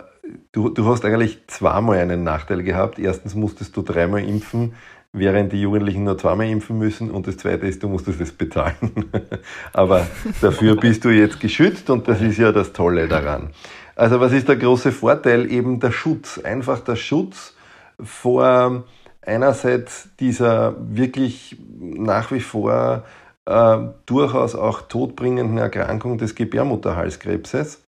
[0.52, 3.00] du, du hast eigentlich zweimal einen Nachteil gehabt.
[3.00, 4.74] Erstens musstest du dreimal impfen,
[5.14, 9.06] während die Jugendlichen nur zweimal impfen müssen und das zweite ist, du musstest es bezahlen.
[9.74, 10.08] aber
[10.42, 13.52] dafür bist du jetzt geschützt und das ist ja das Tolle daran.
[13.96, 15.50] Also was ist der große Vorteil?
[15.52, 17.56] Eben der Schutz, einfach der Schutz
[18.02, 18.84] vor
[19.22, 23.04] einerseits dieser wirklich nach wie vor
[23.46, 27.83] äh, durchaus auch todbringenden Erkrankung des Gebärmutterhalskrebses.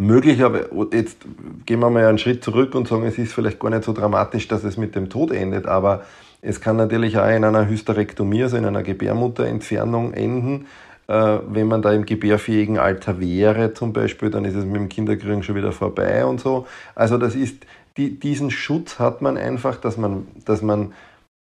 [0.00, 1.18] Möglich, aber jetzt
[1.66, 4.48] gehen wir mal einen Schritt zurück und sagen, es ist vielleicht gar nicht so dramatisch,
[4.48, 6.04] dass es mit dem Tod endet, aber
[6.40, 10.68] es kann natürlich auch in einer Hysterektomie, also in einer Gebärmutterentfernung enden.
[11.06, 14.88] Äh, wenn man da im gebärfähigen Alter wäre zum Beispiel, dann ist es mit dem
[14.88, 16.66] Kinderkriegen schon wieder vorbei und so.
[16.94, 17.66] Also das ist,
[17.98, 20.94] die, diesen Schutz hat man einfach, dass man, dass man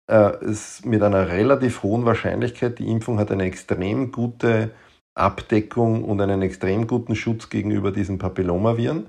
[0.07, 4.71] äh, es mit einer relativ hohen Wahrscheinlichkeit, die Impfung hat eine extrem gute
[5.17, 9.07] Abdeckung und einen extrem guten Schutz gegenüber diesen Papillomaviren,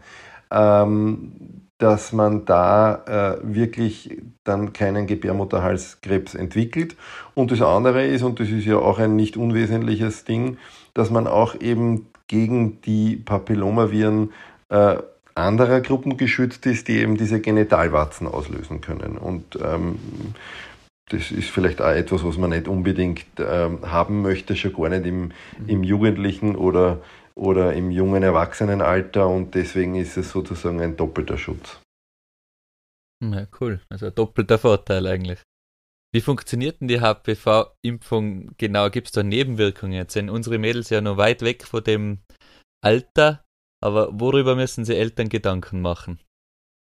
[0.50, 1.34] ähm,
[1.78, 6.96] dass man da äh, wirklich dann keinen Gebärmutterhalskrebs entwickelt.
[7.36, 10.58] Und das andere ist, und das ist ja auch ein nicht unwesentliches Ding,
[10.93, 14.32] dass man auch eben gegen die Papillomaviren
[14.70, 14.98] äh,
[15.36, 19.17] anderer Gruppen geschützt ist, die eben diese Genitalwarzen auslösen können.
[19.17, 20.00] Und ähm,
[21.10, 25.06] das ist vielleicht auch etwas, was man nicht unbedingt ähm, haben möchte, schon gar nicht
[25.06, 25.32] im,
[25.65, 27.02] im Jugendlichen oder,
[27.36, 31.80] oder im jungen Erwachsenenalter und deswegen ist es sozusagen ein doppelter Schutz.
[33.24, 33.80] Ja, cool.
[33.89, 35.41] Also ein doppelter Vorteil eigentlich.
[36.13, 38.89] Wie funktioniert denn die HPV-Impfung genau?
[38.89, 39.93] Gibt es da Nebenwirkungen?
[39.93, 42.20] Jetzt sind unsere Mädels ja noch weit weg von dem
[42.84, 43.46] Alter,
[43.82, 46.20] aber worüber müssen sie Eltern Gedanken machen?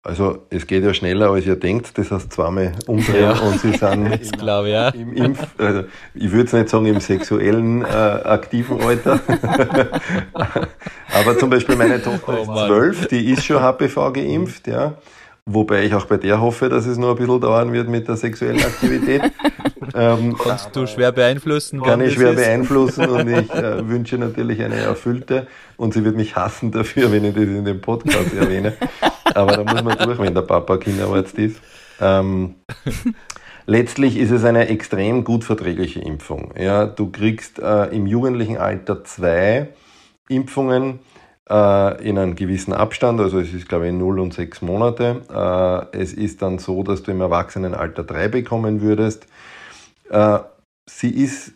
[0.05, 1.97] Also es geht ja schneller, als ihr denkt.
[1.97, 3.39] Das heißt zweimal umdrehen ja.
[3.39, 4.89] und sie sind im, glaub, ja.
[4.89, 9.21] im Impf, also ich würde es nicht sagen im sexuellen äh, aktiven Alter.
[11.13, 14.95] Aber zum Beispiel meine Tochter oh, ist zwölf, die ist schon HPV geimpft, ja.
[15.45, 18.17] Wobei ich auch bei der hoffe, dass es noch ein bisschen dauern wird mit der
[18.17, 19.21] sexuellen Aktivität.
[19.95, 21.81] ähm, Kannst du schwer beeinflussen?
[21.81, 22.37] Kann ich schwer ist?
[22.37, 27.23] beeinflussen und ich äh, wünsche natürlich eine erfüllte und sie wird mich hassen dafür, wenn
[27.23, 28.73] ich das in dem Podcast erwähne.
[29.33, 31.61] Aber da muss man durch, wenn der Papa Kinderarzt ist.
[31.99, 32.55] Ähm,
[33.65, 36.51] letztlich ist es eine extrem gut verträgliche Impfung.
[36.57, 39.69] Ja, du kriegst äh, im jugendlichen Alter zwei
[40.29, 40.99] Impfungen
[41.49, 45.21] äh, in einem gewissen Abstand, also es ist glaube ich 0 und 6 Monate.
[45.93, 49.27] Äh, es ist dann so, dass du im Erwachsenenalter 3 bekommen würdest.
[50.09, 50.39] Äh,
[50.89, 51.53] sie ist,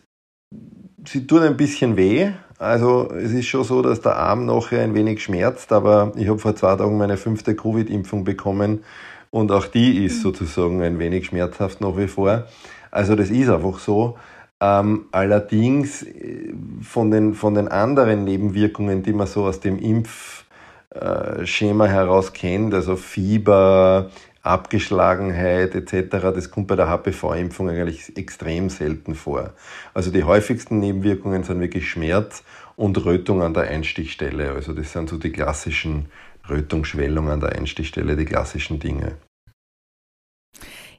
[1.06, 4.94] sie tut ein bisschen weh, also es ist schon so, dass der Arm noch ein
[4.94, 8.84] wenig schmerzt, aber ich habe vor zwei Tagen meine fünfte Covid-Impfung bekommen
[9.30, 12.46] und auch die ist sozusagen ein wenig schmerzhaft nach wie vor.
[12.90, 14.16] Also das ist einfach so.
[14.60, 21.86] Ähm, allerdings äh, von den, von den anderen Nebenwirkungen, die man so aus dem Impfschema
[21.86, 24.10] heraus kennt, also Fieber,
[24.48, 29.52] Abgeschlagenheit etc., das kommt bei der HPV-Impfung eigentlich extrem selten vor.
[29.94, 32.42] Also die häufigsten Nebenwirkungen sind wirklich Schmerz
[32.76, 34.52] und Rötung an der Einstichstelle.
[34.52, 36.06] Also das sind so die klassischen
[36.48, 39.16] Rötungsschwellungen an der Einstichstelle, die klassischen Dinge.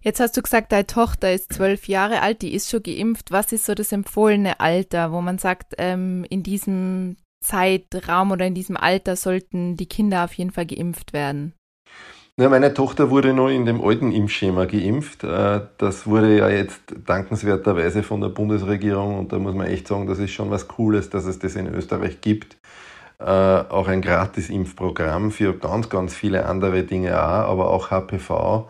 [0.01, 3.31] Jetzt hast du gesagt, deine Tochter ist zwölf Jahre alt, die ist schon geimpft.
[3.31, 8.55] Was ist so das empfohlene Alter, wo man sagt, ähm, in diesem Zeitraum oder in
[8.55, 11.53] diesem Alter sollten die Kinder auf jeden Fall geimpft werden?
[12.39, 15.25] Ja, meine Tochter wurde noch in dem alten Impfschema geimpft.
[15.25, 20.07] Äh, das wurde ja jetzt dankenswerterweise von der Bundesregierung und da muss man echt sagen,
[20.07, 22.55] das ist schon was Cooles, dass es das in Österreich gibt.
[23.19, 28.69] Äh, auch ein Gratis-Impfprogramm für ganz, ganz viele andere Dinge auch, aber auch HPV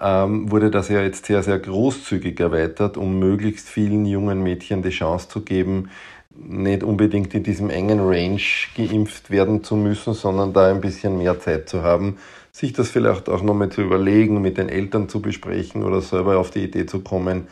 [0.00, 4.90] ähm, wurde das ja jetzt sehr, sehr großzügig erweitert, um möglichst vielen jungen Mädchen die
[4.90, 5.88] Chance zu geben,
[6.30, 8.42] nicht unbedingt in diesem engen Range
[8.76, 12.18] geimpft werden zu müssen, sondern da ein bisschen mehr Zeit zu haben,
[12.54, 16.50] sich das vielleicht auch nochmal zu überlegen, mit den Eltern zu besprechen oder selber auf
[16.50, 17.48] die Idee zu kommen,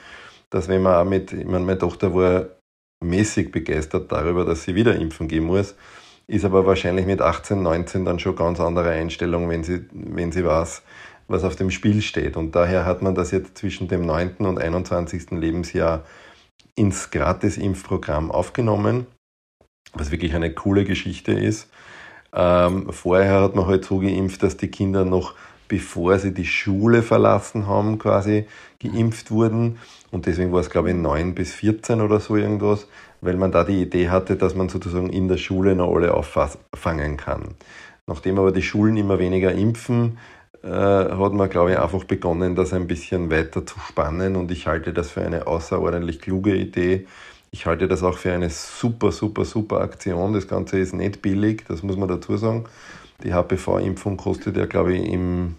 [0.51, 2.47] dass wenn man auch mit, ich meine, meine Tochter war
[3.03, 5.75] mäßig begeistert darüber, dass sie wieder impfen gehen muss,
[6.29, 10.45] ist aber wahrscheinlich mit 18, 19 dann schon ganz andere Einstellung, wenn sie, wenn sie
[10.45, 10.83] weiß,
[11.27, 12.37] was auf dem Spiel steht.
[12.37, 14.37] Und daher hat man das jetzt zwischen dem 9.
[14.39, 15.33] und 21.
[15.33, 16.05] Lebensjahr
[16.77, 19.07] ins Gratis-Impfprogramm aufgenommen.
[19.95, 21.69] was wirklich eine coole Geschichte ist.
[22.35, 25.35] Ähm, vorher hat man halt so geimpft, dass die Kinder noch
[25.73, 28.47] bevor sie die Schule verlassen haben, quasi
[28.79, 29.79] geimpft wurden.
[30.11, 32.89] Und deswegen war es, glaube ich, 9 bis 14 oder so irgendwas,
[33.23, 37.17] weil man da die Idee hatte, dass man sozusagen in der Schule noch alle auffangen
[37.17, 37.55] kann.
[38.07, 40.19] Nachdem aber die Schulen immer weniger impfen,
[40.63, 44.37] äh, hat man, glaube ich, einfach begonnen, das ein bisschen weiter zu spannen.
[44.37, 47.07] Und ich halte das für eine außerordentlich kluge Idee.
[47.55, 50.33] Ich halte das auch für eine super, super, super Aktion.
[50.33, 52.65] Das Ganze ist nicht billig, das muss man dazu sagen.
[53.23, 55.57] Die HPV-Impfung kostet ja, glaube ich, im,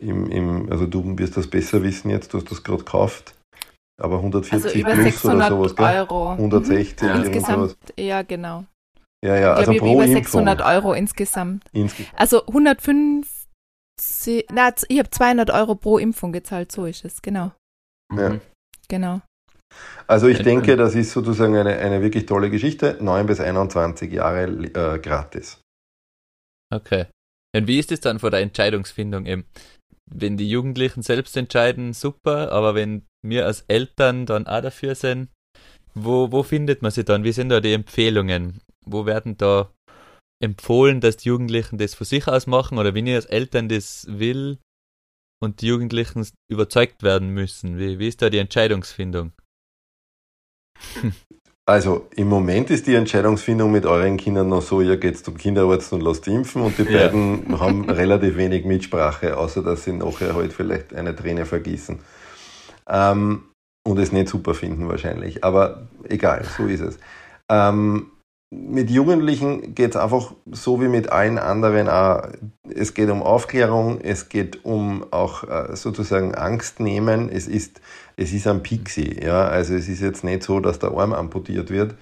[0.00, 3.34] im, im, also du wirst das besser wissen jetzt, du hast das gerade gekauft.
[4.00, 5.86] Aber 140 also über plus oder sowas, gell?
[5.86, 6.32] Euro.
[6.32, 7.16] 160 ja.
[7.16, 8.64] Insgesamt, ja, genau.
[9.24, 10.72] Ja, ja, also pro über 600 Impfung.
[10.72, 11.64] Euro insgesamt.
[11.72, 17.52] Insge also 150, na, ich habe 200 Euro pro Impfung gezahlt, so ist es, genau.
[18.16, 18.30] Ja.
[18.30, 18.40] Mhm.
[18.88, 19.20] Genau.
[20.06, 22.98] Also ich denke, das ist sozusagen eine, eine wirklich tolle Geschichte.
[23.00, 25.60] 9 bis 21 Jahre äh, gratis.
[26.72, 27.06] Okay.
[27.54, 29.44] Und wie ist es dann vor der Entscheidungsfindung eben?
[30.10, 35.28] Wenn die Jugendlichen selbst entscheiden, super, aber wenn wir als Eltern dann auch dafür sind,
[35.94, 37.24] wo, wo findet man sie dann?
[37.24, 38.60] Wie sind da die Empfehlungen?
[38.84, 39.70] Wo werden da
[40.42, 44.06] empfohlen, dass die Jugendlichen das von sich aus machen oder wenn ich als Eltern das
[44.08, 44.58] will
[45.40, 47.78] und die Jugendlichen überzeugt werden müssen?
[47.78, 49.32] Wie, wie ist da die Entscheidungsfindung?
[51.64, 55.92] Also im Moment ist die Entscheidungsfindung mit euren Kindern noch so, ihr geht zum Kinderarzt
[55.92, 57.06] und lasst impfen und die ja.
[57.06, 62.00] beiden haben relativ wenig Mitsprache, außer dass sie nachher halt vielleicht eine Träne vergießen.
[62.88, 63.44] Ähm,
[63.86, 65.44] und es nicht super finden wahrscheinlich.
[65.44, 66.98] Aber egal, so ist es.
[67.48, 68.10] Ähm,
[68.54, 72.28] mit Jugendlichen geht es einfach so wie mit allen anderen auch.
[72.68, 77.30] Es geht um Aufklärung, es geht um auch äh, sozusagen Angst nehmen.
[77.30, 77.80] Es ist,
[78.16, 79.46] es ist ein Pixie, ja.
[79.46, 81.94] Also es ist jetzt nicht so, dass der Arm amputiert wird.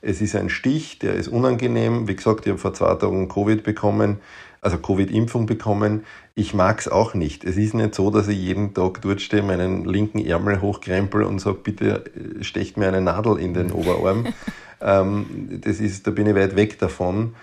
[0.00, 2.06] Es ist ein Stich, der ist unangenehm.
[2.06, 4.18] Wie gesagt, ich habe vor zwei Tagen Covid bekommen,
[4.60, 6.04] also Covid-Impfung bekommen.
[6.34, 7.44] Ich mag es auch nicht.
[7.44, 11.40] Es ist nicht so, dass ich jeden Tag dort stehe, meinen linken Ärmel hochkrempel und
[11.40, 14.26] sage, bitte äh, stecht mir eine Nadel in den Oberarm.
[14.80, 17.34] Ähm, das ist, da bin ich weit weg davon.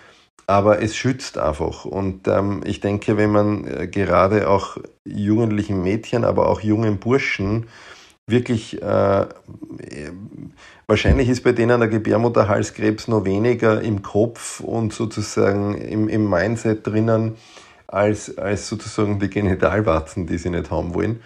[0.48, 1.86] Aber es schützt einfach.
[1.86, 7.66] Und ähm, ich denke, wenn man äh, gerade auch jugendlichen Mädchen, aber auch jungen Burschen
[8.28, 9.26] wirklich, äh,
[10.88, 16.86] wahrscheinlich ist bei denen der Gebärmutterhalskrebs noch weniger im Kopf und sozusagen im, im Mindset
[16.86, 17.36] drinnen,
[17.88, 21.22] als, als sozusagen die Genitalwarzen, die sie nicht haben wollen.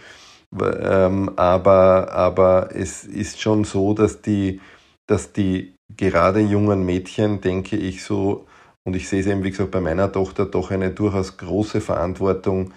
[0.59, 4.59] Ähm, aber, aber es ist schon so, dass die,
[5.07, 8.45] dass die gerade jungen Mädchen, denke ich so,
[8.83, 12.71] und ich sehe es eben, wie gesagt, bei meiner Tochter doch eine durchaus große Verantwortung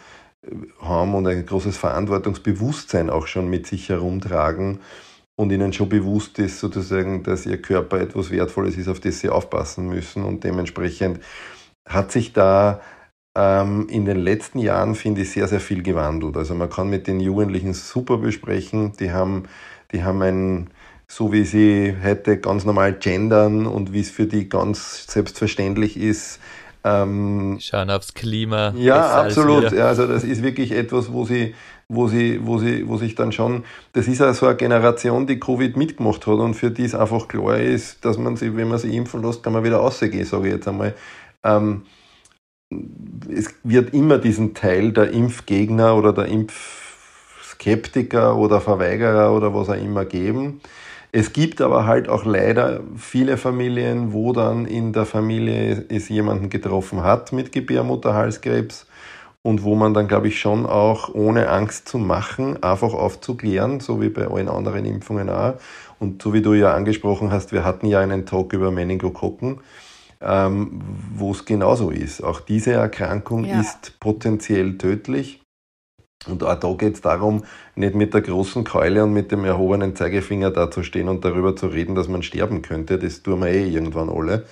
[0.80, 4.80] haben und ein großes Verantwortungsbewusstsein auch schon mit sich herumtragen
[5.36, 9.28] und ihnen schon bewusst ist, sozusagen, dass ihr Körper etwas Wertvolles ist, auf das sie
[9.28, 10.24] aufpassen müssen.
[10.24, 11.20] Und dementsprechend
[11.88, 12.80] hat sich da
[13.36, 16.36] ähm, in den letzten Jahren, finde ich, sehr, sehr viel gewandelt.
[16.36, 19.44] Also man kann mit den Jugendlichen super besprechen, die haben,
[19.92, 20.70] die haben ein
[21.12, 26.40] so wie sie heute ganz normal gendern und wie es für die ganz selbstverständlich ist.
[26.84, 28.74] Ähm, Schauen aufs Klima.
[28.76, 29.70] Ja, absolut.
[29.72, 31.54] Ja, also das ist wirklich etwas, wo sie,
[31.88, 35.38] wo sie, wo sie, wo sich dann schon, das ist ja so eine Generation, die
[35.38, 38.78] Covid mitgemacht hat und für die es einfach klar ist, dass man sie, wenn man
[38.78, 40.94] sie impfen lässt, kann man wieder rausgehen, sage ich jetzt einmal.
[41.44, 41.82] Ähm,
[43.30, 49.74] es wird immer diesen Teil der Impfgegner oder der Impfskeptiker oder Verweigerer oder was auch
[49.74, 50.60] immer geben.
[51.14, 56.48] Es gibt aber halt auch leider viele Familien, wo dann in der Familie es jemanden
[56.48, 58.86] getroffen hat mit Gebärmutterhalskrebs
[59.42, 64.00] und wo man dann, glaube ich, schon auch ohne Angst zu machen, einfach aufzuklären, so
[64.00, 65.54] wie bei allen anderen Impfungen auch.
[65.98, 69.60] Und so wie du ja angesprochen hast, wir hatten ja einen Talk über Meningokokken,
[70.22, 70.80] ähm,
[71.14, 72.24] wo es genauso ist.
[72.24, 73.60] Auch diese Erkrankung ja.
[73.60, 75.41] ist potenziell tödlich.
[76.28, 77.42] Und auch da geht es darum,
[77.74, 81.56] nicht mit der großen Keule und mit dem erhobenen Zeigefinger da zu stehen und darüber
[81.56, 82.98] zu reden, dass man sterben könnte.
[82.98, 84.46] Das tun wir eh irgendwann alle.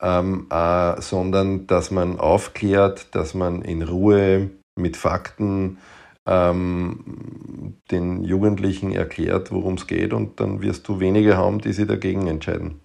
[0.00, 5.78] Ähm, äh, sondern dass man aufklärt, dass man in Ruhe mit Fakten
[6.24, 11.88] ähm, den Jugendlichen erklärt, worum es geht und dann wirst du wenige haben, die sich
[11.88, 12.80] dagegen entscheiden.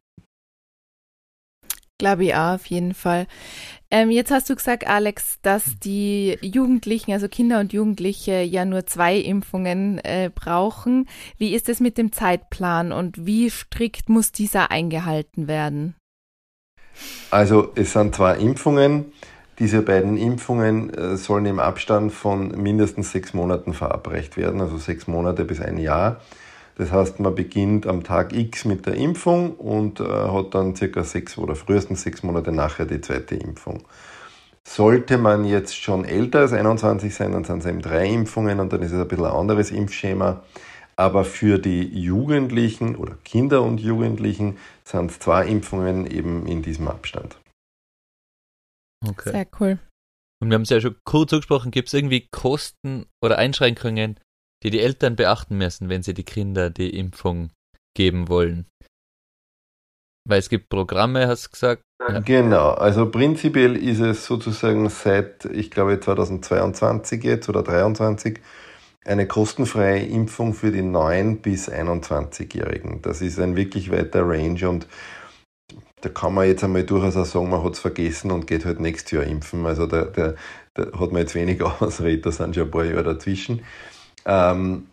[1.99, 3.28] Glaube ich auch, auf jeden Fall.
[3.94, 8.88] Ähm, jetzt hast du gesagt, Alex, dass die Jugendlichen, also Kinder und Jugendliche, ja nur
[8.88, 11.08] zwei Impfungen äh, brauchen.
[11.38, 15.94] Wie ist es mit dem Zeitplan und wie strikt muss dieser eingehalten werden?
[17.30, 19.14] Also es sind zwei Impfungen.
[19.60, 25.06] Diese beiden Impfungen äh, sollen im Abstand von mindestens sechs Monaten verabreicht werden, also sechs
[25.06, 26.20] Monate bis ein Jahr.
[26.76, 31.03] Das heißt, man beginnt am Tag X mit der Impfung und äh, hat dann circa
[31.03, 33.84] sechs oder frühestens sechs Monate nachher die zweite Impfung.
[34.65, 38.71] Sollte man jetzt schon älter als 21 sein, dann sind es eben drei Impfungen und
[38.74, 40.43] dann ist es ein bisschen ein anderes Impfschema.
[40.95, 46.88] Aber für die Jugendlichen oder Kinder und Jugendlichen sind es zwei Impfungen eben in diesem
[46.88, 47.38] Abstand.
[49.05, 49.32] Okay.
[49.32, 49.80] Sehr cool.
[50.39, 54.19] Und wir haben es ja schon kurz angesprochen, gibt es irgendwie Kosten oder Einschränkungen,
[54.64, 57.51] die die Eltern beachten müssen, wenn sie die Kinder die Impfung
[57.95, 58.66] geben wollen?
[60.28, 61.84] Weil es gibt Programme, hast du gesagt.
[62.07, 62.20] Ja.
[62.20, 68.39] Genau, also prinzipiell ist es sozusagen seit, ich glaube, 2022 jetzt oder 2023
[69.05, 73.01] eine kostenfreie Impfung für die 9- bis 21-Jährigen.
[73.01, 74.88] Das ist ein wirklich weiter Range und
[76.01, 78.80] da kann man jetzt einmal durchaus auch sagen, man hat es vergessen und geht halt
[78.80, 79.66] nächstes Jahr impfen.
[79.66, 80.34] Also da, da,
[80.74, 83.61] da hat man jetzt weniger Ausrede, da sind schon ein paar Jahre dazwischen.
[84.26, 84.88] Ähm,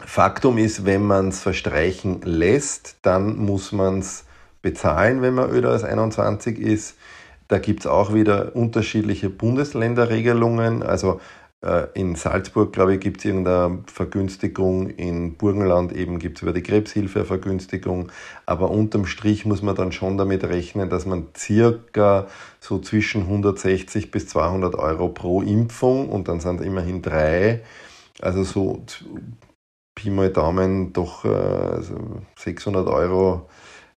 [0.00, 4.24] Faktum ist, wenn man es verstreichen lässt, dann muss man es
[4.62, 6.96] bezahlen, wenn man öder als 21 ist.
[7.48, 10.82] Da gibt es auch wieder unterschiedliche Bundesländerregelungen.
[10.82, 11.20] Also
[11.62, 14.90] äh, in Salzburg, glaube ich, gibt es irgendeine Vergünstigung.
[14.90, 18.12] In Burgenland eben gibt es über die Krebshilfe eine Vergünstigung.
[18.46, 22.28] Aber unterm Strich muss man dann schon damit rechnen, dass man circa
[22.60, 27.62] so zwischen 160 bis 200 Euro pro Impfung und dann sind immerhin drei.
[28.20, 28.84] Also so
[29.94, 31.80] Pi mal Daumen doch äh,
[32.36, 33.48] 600 also Euro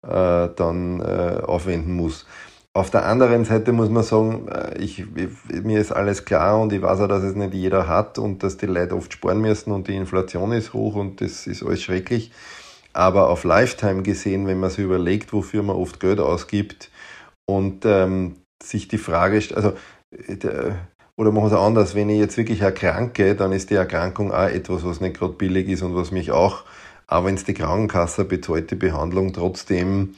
[0.03, 2.27] äh, dann äh, aufwenden muss.
[2.73, 6.73] Auf der anderen Seite muss man sagen, äh, ich, ich, mir ist alles klar und
[6.73, 9.73] ich weiß auch, dass es nicht jeder hat und dass die Leute oft sparen müssen
[9.73, 12.33] und die Inflation ist hoch und das ist alles schrecklich.
[12.93, 16.91] Aber auf Lifetime gesehen, wenn man sich überlegt, wofür man oft Geld ausgibt
[17.47, 19.73] und ähm, sich die Frage stellt, also
[20.13, 20.73] äh,
[21.21, 24.49] oder machen wir es anders, wenn ich jetzt wirklich erkranke, dann ist die Erkrankung auch
[24.49, 26.65] etwas, was nicht gerade billig ist und was mich auch,
[27.09, 30.15] auch wenn es die Krankenkasse bezahlt, die Behandlung trotzdem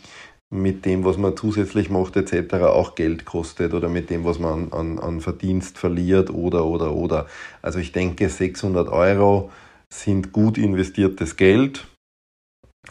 [0.48, 4.72] mit dem, was man zusätzlich macht, etc., auch Geld kostet oder mit dem, was man
[4.72, 7.26] an, an, Verdienst verliert oder, oder, oder.
[7.62, 9.50] Also ich denke, 600 Euro
[9.92, 11.88] sind gut investiertes Geld,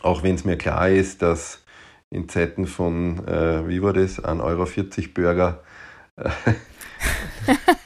[0.02, 1.64] auch wenn es mir klar ist, dass
[2.10, 4.68] in Zeiten von, äh, wie war das, 1,40 Euro
[5.14, 5.64] Burger,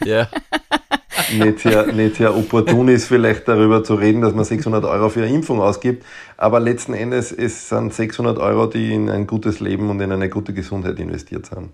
[0.03, 0.27] ja.
[1.33, 5.23] nicht, sehr, nicht sehr opportun ist, vielleicht darüber zu reden, dass man 600 Euro für
[5.23, 6.05] eine Impfung ausgibt.
[6.37, 10.29] Aber letzten Endes es sind 600 Euro, die in ein gutes Leben und in eine
[10.29, 11.71] gute Gesundheit investiert sind.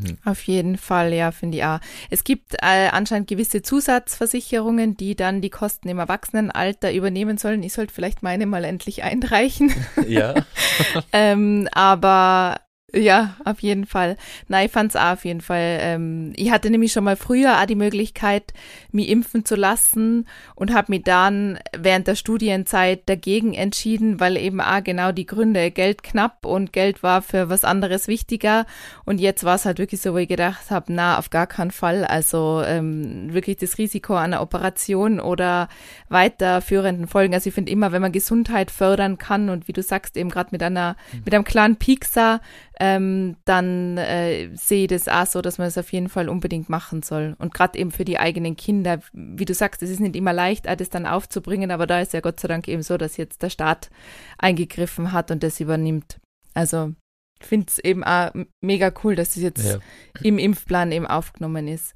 [0.00, 0.16] Hm.
[0.24, 1.78] Auf jeden Fall, ja, finde ich auch.
[2.10, 7.62] Es gibt äh, anscheinend gewisse Zusatzversicherungen, die dann die Kosten im Erwachsenenalter übernehmen sollen.
[7.62, 9.72] Ich sollte vielleicht meine mal endlich einreichen.
[10.06, 10.34] Ja.
[11.12, 12.56] ähm, aber
[12.94, 14.16] ja, auf jeden Fall.
[14.48, 15.78] Nein, ich fand's auch auf jeden Fall.
[15.80, 18.52] Ähm, ich hatte nämlich schon mal früher auch die Möglichkeit,
[18.90, 24.60] mich impfen zu lassen und habe mich dann während der Studienzeit dagegen entschieden, weil eben
[24.60, 28.66] auch genau die Gründe Geld knapp und Geld war für was anderes wichtiger.
[29.06, 31.70] Und jetzt war es halt wirklich so, wo ich gedacht habe, na, auf gar keinen
[31.70, 32.04] Fall.
[32.04, 35.68] Also ähm, wirklich das Risiko einer Operation oder
[36.10, 37.32] weiterführenden Folgen.
[37.32, 40.50] Also ich finde immer, wenn man Gesundheit fördern kann und wie du sagst, eben gerade
[40.52, 41.22] mit einer, mhm.
[41.24, 42.42] mit einem kleinen Piekser,
[42.80, 46.68] ähm, dann äh, sehe ich das auch so, dass man es auf jeden Fall unbedingt
[46.68, 47.36] machen soll.
[47.38, 50.66] Und gerade eben für die eigenen Kinder, wie du sagst, es ist nicht immer leicht,
[50.66, 53.50] das dann aufzubringen, aber da ist ja Gott sei Dank eben so, dass jetzt der
[53.50, 53.90] Staat
[54.38, 56.18] eingegriffen hat und das übernimmt.
[56.54, 56.92] Also
[57.40, 59.78] ich finde es eben auch mega cool, dass es jetzt ja.
[60.22, 61.94] im Impfplan eben aufgenommen ist.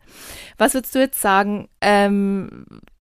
[0.58, 2.66] Was würdest du jetzt sagen, ähm,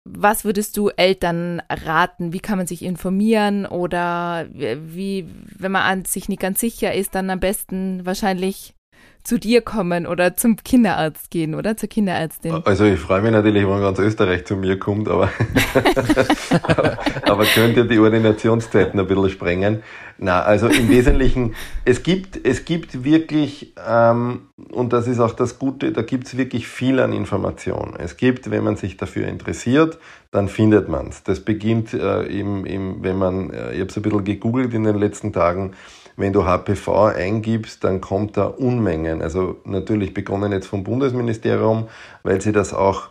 [0.06, 2.34] was würdest du Eltern raten?
[2.34, 5.28] Wie kann man sich informieren oder wie,
[5.58, 8.76] wenn man an sich nicht ganz sicher ist, dann am besten wahrscheinlich
[9.24, 11.78] zu dir kommen oder zum Kinderarzt gehen, oder?
[11.78, 12.62] Zur Kinderärztin.
[12.66, 15.30] Also ich freue mich natürlich, wenn ganz Österreich zu mir kommt, aber,
[16.64, 19.84] aber, aber könnte die Ordinationszeiten ein bisschen sprengen.
[20.18, 21.56] Na, also im Wesentlichen,
[21.86, 26.38] es gibt, es gibt wirklich, ähm, und das ist auch das Gute, da gibt es
[26.38, 27.96] wirklich viel an Informationen.
[27.98, 29.98] Es gibt, wenn man sich dafür interessiert,
[30.32, 31.24] dann findet man es.
[31.24, 34.84] Das beginnt äh, im, im, wenn man, äh, ich habe es ein bisschen gegoogelt in
[34.84, 35.74] den letzten Tagen,
[36.16, 39.22] wenn du HPV eingibst, dann kommt da Unmengen.
[39.22, 41.88] Also natürlich begonnen jetzt vom Bundesministerium,
[42.24, 43.10] weil sie das auch,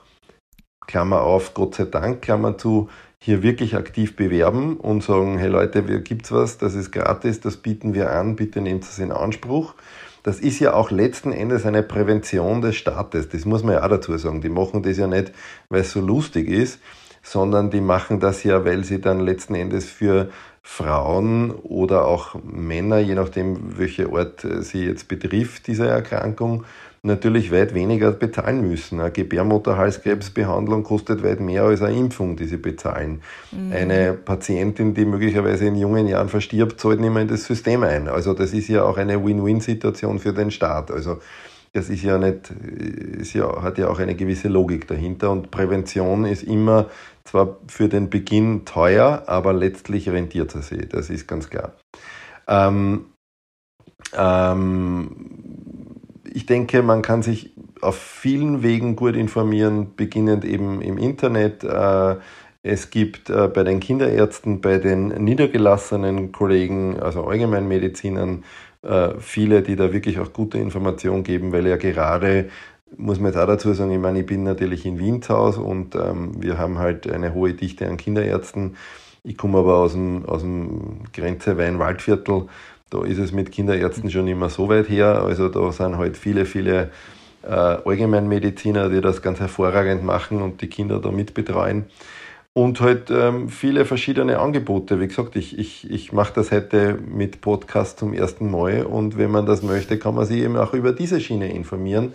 [0.86, 2.88] Klammer auf, Gott sei Dank, Klammer zu,
[3.18, 7.94] hier wirklich aktiv bewerben und sagen, hey Leute, gibt's was, das ist gratis, das bieten
[7.94, 9.74] wir an, bitte nehmt es in Anspruch.
[10.24, 13.28] Das ist ja auch letzten Endes eine Prävention des Staates.
[13.28, 14.40] Das muss man ja auch dazu sagen.
[14.40, 15.32] Die machen das ja nicht,
[15.68, 16.80] weil es so lustig ist,
[17.22, 20.30] sondern die machen das ja, weil sie dann letzten Endes für
[20.63, 26.65] Frauen oder auch Männer, je nachdem, welche Ort sie jetzt betrifft, diese Erkrankung,
[27.03, 29.01] natürlich weit weniger bezahlen müssen.
[29.01, 33.23] Eine Gebärmutterhalskrebsbehandlung kostet weit mehr als eine Impfung, die sie bezahlen.
[33.51, 33.73] Mhm.
[33.73, 38.09] Eine Patientin, die möglicherweise in jungen Jahren verstirbt, zahlt nicht mehr in das System ein.
[38.09, 40.93] Also das ist ja auch eine Win-Win-Situation für den Staat.
[40.93, 41.19] Also
[41.73, 46.27] das ist ja nicht, ist ja, hat ja auch eine gewisse Logik dahinter und Prävention
[46.27, 46.91] ist immer
[47.25, 51.73] zwar für den Beginn teuer, aber letztlich rentiert er sich, das ist ganz klar.
[52.47, 53.07] Ähm,
[54.14, 55.16] ähm,
[56.31, 61.64] ich denke, man kann sich auf vielen Wegen gut informieren, beginnend eben im Internet.
[61.64, 62.16] Äh,
[62.62, 68.45] es gibt äh, bei den Kinderärzten, bei den niedergelassenen Kollegen, also Allgemeinmedizinern,
[69.18, 72.49] viele, die da wirklich auch gute Informationen geben, weil ja gerade,
[72.97, 75.61] muss man jetzt auch dazu sagen, ich meine, ich bin natürlich in Wien zu Hause
[75.61, 78.76] und ähm, wir haben halt eine hohe Dichte an Kinderärzten.
[79.24, 82.47] Ich komme aber aus dem, aus dem Grenze Wein-Waldviertel.
[82.91, 85.22] Da ist es mit Kinderärzten schon immer so weit her.
[85.22, 86.91] Also da sind halt viele, viele
[87.43, 91.87] äh, Allgemeinmediziner, die das ganz hervorragend machen und die Kinder da mitbetreuen
[92.55, 95.00] und halt ähm, viele verschiedene Angebote.
[95.00, 99.30] Wie gesagt, ich, ich, ich mache das heute mit Podcast zum ersten Mal und wenn
[99.30, 102.12] man das möchte, kann man sich eben auch über diese Schiene informieren.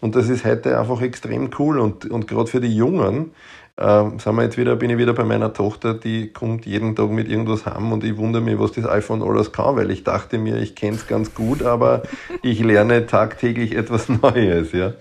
[0.00, 3.32] Und das ist heute einfach extrem cool und, und gerade für die Jungen,
[3.78, 7.10] ähm, sagen wir jetzt wieder, bin ich wieder bei meiner Tochter, die kommt jeden Tag
[7.10, 10.38] mit irgendwas heim und ich wundere mich, was das iPhone alles kann, weil ich dachte
[10.38, 12.02] mir, ich kenne es ganz gut, aber
[12.42, 14.94] ich lerne tagtäglich etwas Neues, ja.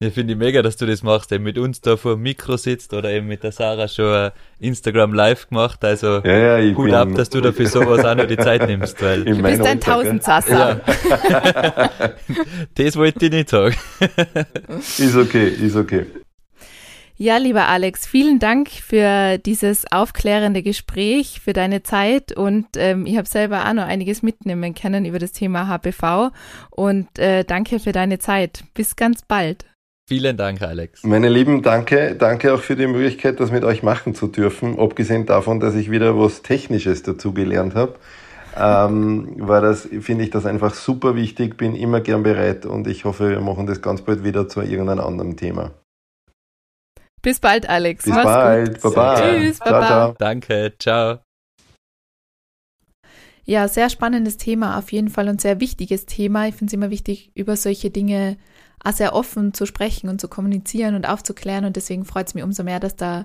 [0.00, 2.56] Ja, finde ich mega, dass du das machst, eben mit uns da vor dem Mikro
[2.56, 5.84] sitzt oder eben mit der Sarah schon Instagram live gemacht.
[5.84, 9.00] Also ja, ja, gut ab, dass du dafür sowas auch noch die Zeit nimmst.
[9.00, 10.80] Weil du bist ein Tausendsasser.
[10.88, 12.12] Ja.
[12.74, 13.76] das wollte ich nicht sagen.
[14.98, 16.06] ist okay, ist okay.
[17.16, 23.16] Ja, lieber Alex, vielen Dank für dieses aufklärende Gespräch, für deine Zeit und ähm, ich
[23.16, 26.32] habe selber auch noch einiges mitnehmen können über das Thema HPV
[26.70, 28.64] und äh, danke für deine Zeit.
[28.74, 29.64] Bis ganz bald.
[30.06, 31.02] Vielen Dank, Alex.
[31.02, 32.14] Meine Lieben, danke.
[32.14, 34.78] Danke auch für die Möglichkeit, das mit euch machen zu dürfen.
[34.78, 37.94] Abgesehen davon, dass ich wieder was Technisches dazugelernt habe,
[38.56, 43.06] ähm, war das, finde ich das einfach super wichtig, bin immer gern bereit und ich
[43.06, 45.70] hoffe, wir machen das ganz bald wieder zu irgendeinem anderen Thema.
[47.22, 48.04] Bis bald, Alex.
[48.04, 48.82] Bis Mach's bald.
[48.82, 48.94] Gut.
[48.94, 49.20] Baba.
[49.20, 49.58] Tschüss.
[49.58, 49.70] Baba.
[49.70, 50.14] Ciao, ciao.
[50.18, 50.74] Danke.
[50.78, 51.18] Ciao.
[53.46, 56.46] Ja, sehr spannendes Thema auf jeden Fall und sehr wichtiges Thema.
[56.48, 58.53] Ich finde es immer wichtig, über solche Dinge auch
[58.92, 61.64] sehr offen zu sprechen und zu kommunizieren und aufzuklären.
[61.64, 63.24] Und deswegen freut es mich umso mehr, dass da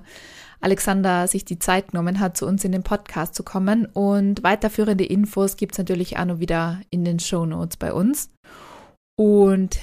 [0.60, 3.86] Alexander sich die Zeit genommen hat, zu uns in den Podcast zu kommen.
[3.86, 8.30] Und weiterführende Infos gibt es natürlich auch noch wieder in den Show Notes bei uns.
[9.18, 9.78] Und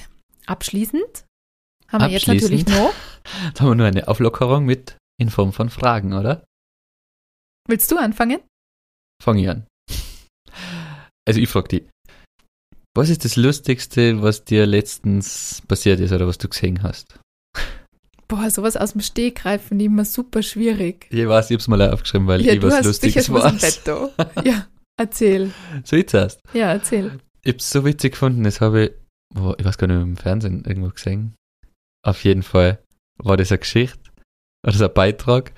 [0.46, 1.24] abschließend
[1.88, 2.92] haben wir jetzt natürlich noch.
[3.54, 6.44] Da haben wir nur eine Auflockerung mit in Form von Fragen, oder?
[7.68, 8.40] Willst du anfangen?
[9.22, 9.66] Fang ich an.
[11.28, 11.88] Also ich frage die.
[12.98, 17.20] Was ist das Lustigste, was dir letztens passiert ist oder was du gesehen hast?
[18.26, 21.06] Boah, sowas aus dem Stegreif finde ich immer super schwierig.
[21.10, 23.54] Ich weiß, ich hab's mal aufgeschrieben, weil ja, ich was Lustiges war.
[24.44, 25.52] Ja, erzähl.
[25.84, 26.40] So jetzt erst?
[26.52, 27.20] Ja, erzähl.
[27.44, 28.90] Ich hab's so witzig gefunden, das habe ich,
[29.32, 31.36] boah, ich weiß gar nicht, im Fernsehen irgendwo gesehen.
[32.04, 32.82] Auf jeden Fall
[33.18, 34.10] war das eine Geschichte,
[34.64, 35.52] war das ein Beitrag.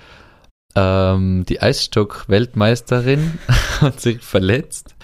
[0.76, 3.38] Ähm, die Eisstock-Weltmeisterin
[3.80, 4.95] hat sich verletzt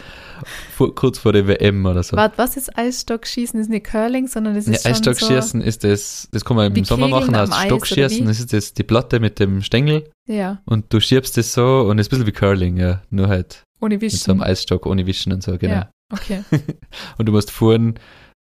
[0.74, 2.16] vor, kurz vor der WM oder so.
[2.16, 3.58] Warte, was ist Eisstockschießen?
[3.58, 6.74] Das ist nicht Curling, sondern das ist ja, Eisstockschießen so ist das, das kann man
[6.74, 8.26] im Sommer machen als Stockschießen.
[8.26, 10.10] Das ist das, die Platte mit dem Stängel.
[10.26, 10.60] Ja.
[10.64, 13.02] Und du schiebst das so und es ist ein bisschen wie Curling, ja.
[13.10, 13.62] Nur halt.
[13.80, 14.16] Ohne Wischen.
[14.16, 15.74] Mit so einem Eisstock, ohne Wischen und so, genau.
[15.74, 16.42] Ja, okay.
[17.18, 17.98] und du musst vorhin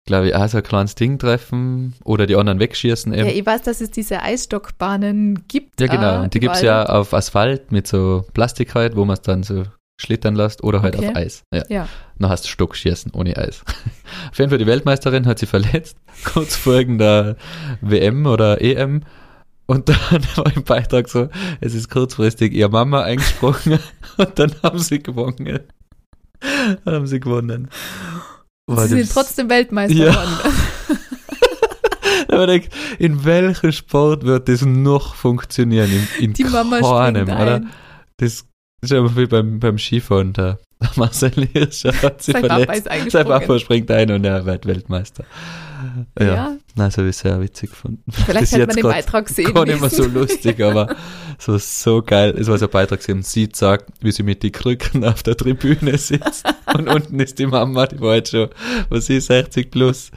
[0.08, 3.12] glaube ich, auch so ein kleines Ding treffen oder die anderen wegschießen.
[3.12, 3.26] Eben.
[3.26, 5.80] Ja, ich weiß, dass es diese Eisstockbahnen gibt.
[5.80, 6.22] Ja, genau.
[6.22, 9.42] Und die gibt es ja auf Asphalt mit so Plastik halt, wo man es dann
[9.42, 9.64] so
[9.98, 11.08] schlittern lässt oder halt okay.
[11.08, 11.44] auf Eis.
[11.52, 11.64] Ja.
[11.68, 11.88] ja.
[12.18, 13.62] Dann hast du Stockschießen ohne Eis.
[14.30, 19.02] auf jeden Fall die Weltmeisterin hat sie verletzt, kurz vor WM oder EM.
[19.66, 19.96] Und dann
[20.36, 21.28] war im Beitrag so,
[21.60, 23.78] es ist kurzfristig ihr Mama eingesprochen
[24.16, 25.60] und dann haben sie gewonnen.
[26.84, 27.68] Dann haben sie gewonnen.
[28.70, 30.10] Sie sind trotzdem Weltmeister ja.
[30.10, 30.58] geworden.
[32.28, 35.90] Aber denkt, in welchem Sport wird das noch funktionieren?
[35.90, 37.62] In, in Die Mama keinem, oder?
[38.18, 38.46] Das
[38.80, 40.58] ist ja wie beim, beim Skifahren da.
[40.96, 42.84] Marcel Hirscher hat sie Sein verletzt.
[42.84, 45.24] Papa Sein Papa springt ein und er wird Weltmeister.
[46.18, 46.56] Ja, ja.
[46.76, 48.02] Na, so habe ich sehr witzig gefunden.
[48.10, 50.94] Vielleicht hätte man den Beitrag sehen Gar nicht mehr so lustig, aber
[51.38, 52.34] so, so geil.
[52.38, 55.36] Es war so ein Beitrag, sie sie sagt, wie sie mit den Krücken auf der
[55.36, 56.46] Tribüne sitzt.
[56.74, 58.48] und unten ist die Mama, die war jetzt schon,
[58.88, 60.10] was ist 60 plus,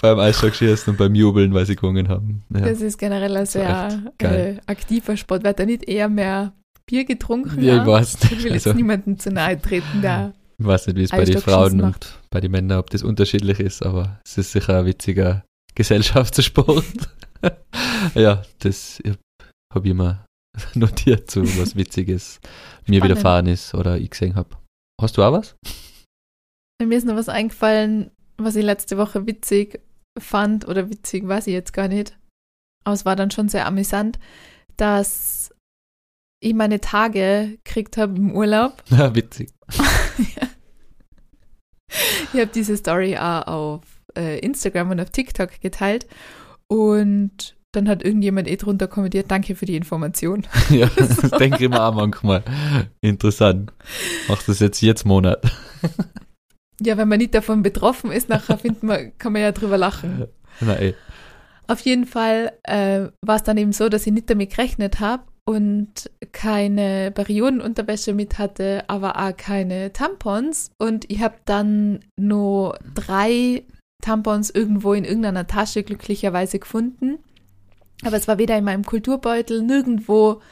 [0.00, 2.42] beim Eisstockschießen und beim Jubeln, weil sie gewonnen haben.
[2.50, 2.60] Ja.
[2.60, 5.44] Das ist generell ein sehr äh, aktiver Sport.
[5.44, 6.52] Wird da nicht eher mehr
[6.88, 7.92] Bier getrunken Ja, ich habe.
[7.92, 8.44] weiß Ich nicht.
[8.44, 11.38] will jetzt Also, niemandem zu nahe treten, der ich weiß nicht, wie es bei den
[11.38, 14.86] Frauen geschissen und bei den Männern, ob das unterschiedlich ist, aber es ist sicher ein
[14.86, 16.84] witziger Gesellschaftssport.
[18.14, 19.02] ja, das
[19.74, 20.24] habe ich mir
[20.74, 22.40] notiert, so was Witziges
[22.86, 23.04] mir Spannend.
[23.04, 24.56] widerfahren ist oder ich gesehen habe.
[25.00, 25.56] Hast du auch was?
[26.82, 29.80] Mir ist noch was eingefallen, was ich letzte Woche witzig
[30.18, 32.16] fand oder witzig weiß ich jetzt gar nicht.
[32.84, 34.18] Aber es war dann schon sehr amüsant,
[34.78, 35.50] dass
[36.40, 38.82] ich meine Tage gekriegt habe im Urlaub.
[38.90, 39.50] Ja, witzig.
[42.32, 43.82] Ich habe diese Story auch auf
[44.16, 46.06] äh, Instagram und auf TikTok geteilt
[46.68, 50.46] und dann hat irgendjemand eh drunter kommentiert, danke für die Information.
[50.70, 52.42] Ja, das denke ich mir auch manchmal.
[53.00, 53.72] Interessant.
[54.28, 55.42] Machst du das jetzt jetzt Monat?
[56.80, 60.26] Ja, wenn man nicht davon betroffen ist, nachher findet man, kann man ja drüber lachen.
[60.60, 60.94] Nein.
[61.68, 65.22] Auf jeden Fall äh, war es dann eben so, dass ich nicht damit gerechnet habe
[65.46, 70.70] und keine Periodenunterwäsche mit hatte, aber auch keine Tampons.
[70.78, 73.62] Und ich habe dann nur drei
[74.02, 77.18] Tampons irgendwo in irgendeiner Tasche glücklicherweise gefunden.
[78.04, 80.42] Aber es war weder in meinem Kulturbeutel, nirgendwo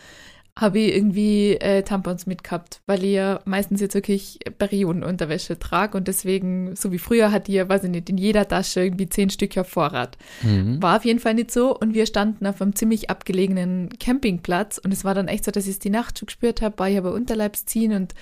[0.56, 6.06] habe ich irgendwie äh, Tampons mitgehabt, weil ich ja meistens jetzt wirklich Periodenunterwäsche trage und
[6.06, 9.30] deswegen, so wie früher, hat ich ja, weiß ich nicht, in jeder Tasche irgendwie zehn
[9.30, 10.16] Stück auf Vorrat.
[10.42, 10.80] Mhm.
[10.80, 14.92] War auf jeden Fall nicht so und wir standen auf einem ziemlich abgelegenen Campingplatz und
[14.92, 16.98] es war dann echt so, dass ich es die Nacht schon gespürt habe, war ich
[16.98, 18.14] aber Unterleibsziehen und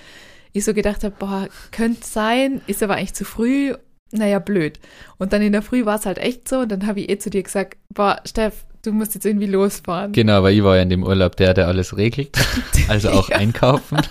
[0.53, 3.75] ich so gedacht habe, boah, könnte sein, ist aber eigentlich zu früh,
[4.13, 4.79] naja, blöd.
[5.17, 7.17] Und dann in der Früh war es halt echt so und dann habe ich eh
[7.17, 10.11] zu dir gesagt, boah, Steff, du musst jetzt irgendwie losfahren.
[10.11, 12.37] Genau, weil ich war ja in dem Urlaub der, der alles regelt.
[12.89, 13.37] Also auch Ja.
[13.37, 13.97] einkaufen.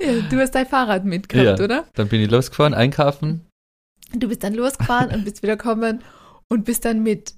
[0.00, 1.64] Ja, du hast dein Fahrrad mitgehabt, Ja.
[1.64, 1.84] oder?
[1.94, 3.44] Dann bin ich losgefahren, einkaufen.
[4.12, 6.02] Du bist dann losgefahren und bist wieder gekommen
[6.48, 7.34] und bist dann mit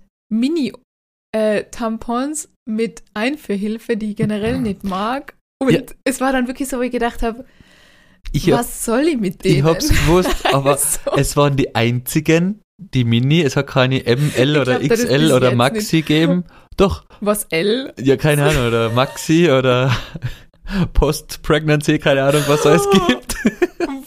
[1.35, 5.35] Mini-Tampons mit Einführhilfe, die ich generell nicht mag.
[5.59, 7.45] Und es war dann wirklich so, wo ich gedacht habe,
[8.33, 9.57] Ich, hab, was soll ich mit denen?
[9.59, 10.99] ich hab's gewusst, aber So.
[11.16, 15.97] es waren die einzigen, die Mini, es hat keine ML oder glaub, XL oder Maxi
[15.97, 16.07] nicht.
[16.07, 16.45] gegeben.
[16.76, 17.93] Doch, Was L?
[18.01, 19.91] ja, keine Ahnung, oder Maxi oder
[20.95, 23.37] Post-Pregnancy, keine Ahnung, was es gibt.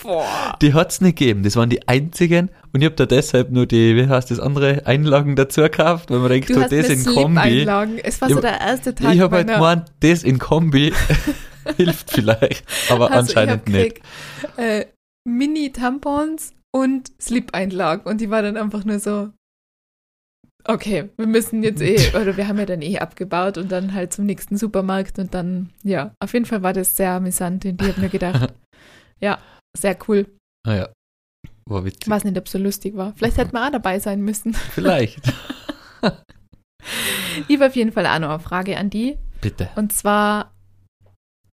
[0.01, 0.57] Boah.
[0.61, 1.43] Die hat's nicht gegeben.
[1.43, 2.49] Das waren die einzigen.
[2.73, 6.19] Und ich hab da deshalb nur die, wie heißt das andere, Einlagen dazu gekauft, weil
[6.19, 7.39] man denkt, Du so das in Kombi.
[7.39, 7.99] Slip-Einlagen.
[7.99, 10.91] Es war so der erste Tag Ich habe halt gemeint, das in Kombi
[11.77, 14.01] hilft vielleicht, aber Also anscheinend nicht.
[14.57, 14.85] Äh,
[15.25, 18.05] Mini-Tampons und Slip-Einlagen.
[18.09, 19.31] Und die war dann einfach nur so,
[20.65, 24.13] okay, wir müssen jetzt eh, oder wir haben ja dann eh abgebaut und dann halt
[24.13, 27.87] zum nächsten Supermarkt und dann, ja, auf jeden Fall war das sehr amüsant und ich
[27.87, 28.53] habe mir gedacht,
[29.19, 29.39] ja,
[29.77, 30.27] sehr cool.
[30.67, 30.89] Ah ja,
[31.65, 32.03] war witzig.
[32.03, 33.13] Ich weiß nicht, ob es so lustig war.
[33.15, 34.53] Vielleicht hätten wir auch dabei sein müssen.
[34.53, 35.21] Vielleicht.
[37.47, 39.17] Ich habe auf jeden Fall auch noch eine Frage an die.
[39.41, 39.69] Bitte.
[39.75, 40.53] Und zwar,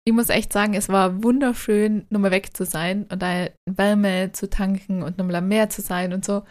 [0.04, 4.48] ich muss echt sagen, es war wunderschön, nochmal weg zu sein und da Wärme zu
[4.48, 6.42] tanken und nochmal am Meer zu sein und so.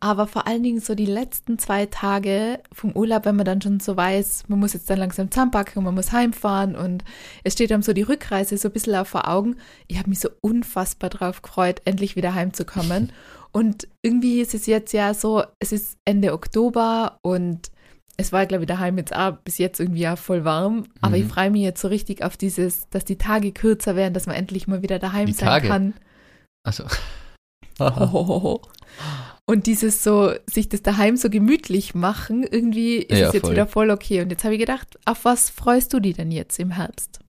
[0.00, 3.80] Aber vor allen Dingen so die letzten zwei Tage vom Urlaub, wenn man dann schon
[3.80, 7.04] so weiß, man muss jetzt dann langsam zusammenpacken und man muss heimfahren und
[7.42, 9.56] es steht dann so die Rückreise so ein bisschen auch vor Augen.
[9.86, 13.12] Ich habe mich so unfassbar drauf gefreut, endlich wieder heimzukommen.
[13.52, 17.70] Und irgendwie ist es jetzt ja so, es ist Ende Oktober und
[18.16, 20.86] es war, glaube ich, daheim jetzt auch bis jetzt irgendwie auch voll warm.
[21.00, 21.22] Aber Mhm.
[21.22, 24.36] ich freue mich jetzt so richtig auf dieses, dass die Tage kürzer werden, dass man
[24.36, 25.68] endlich mal wieder daheim Die sein Tage?
[25.68, 25.94] kann.
[26.66, 26.84] Also.
[27.80, 28.62] Hohoho.
[29.46, 33.50] Und dieses so, sich das daheim so gemütlich machen, irgendwie ist Ja, es jetzt voll.
[33.52, 34.22] wieder voll okay.
[34.22, 37.20] Und jetzt habe ich gedacht, auf was freust du dich denn jetzt im Herbst?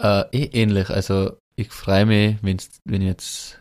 [0.00, 0.90] Äh, eh ähnlich.
[0.90, 3.60] Also ich freue mich, wenn's, wenn jetzt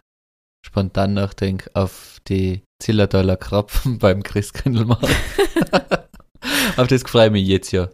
[0.66, 5.06] spontan nachdenke, auf die Zillertaler Krapfen beim Christkindlmarkt.
[6.78, 7.90] auf das freue ich mich jetzt ja.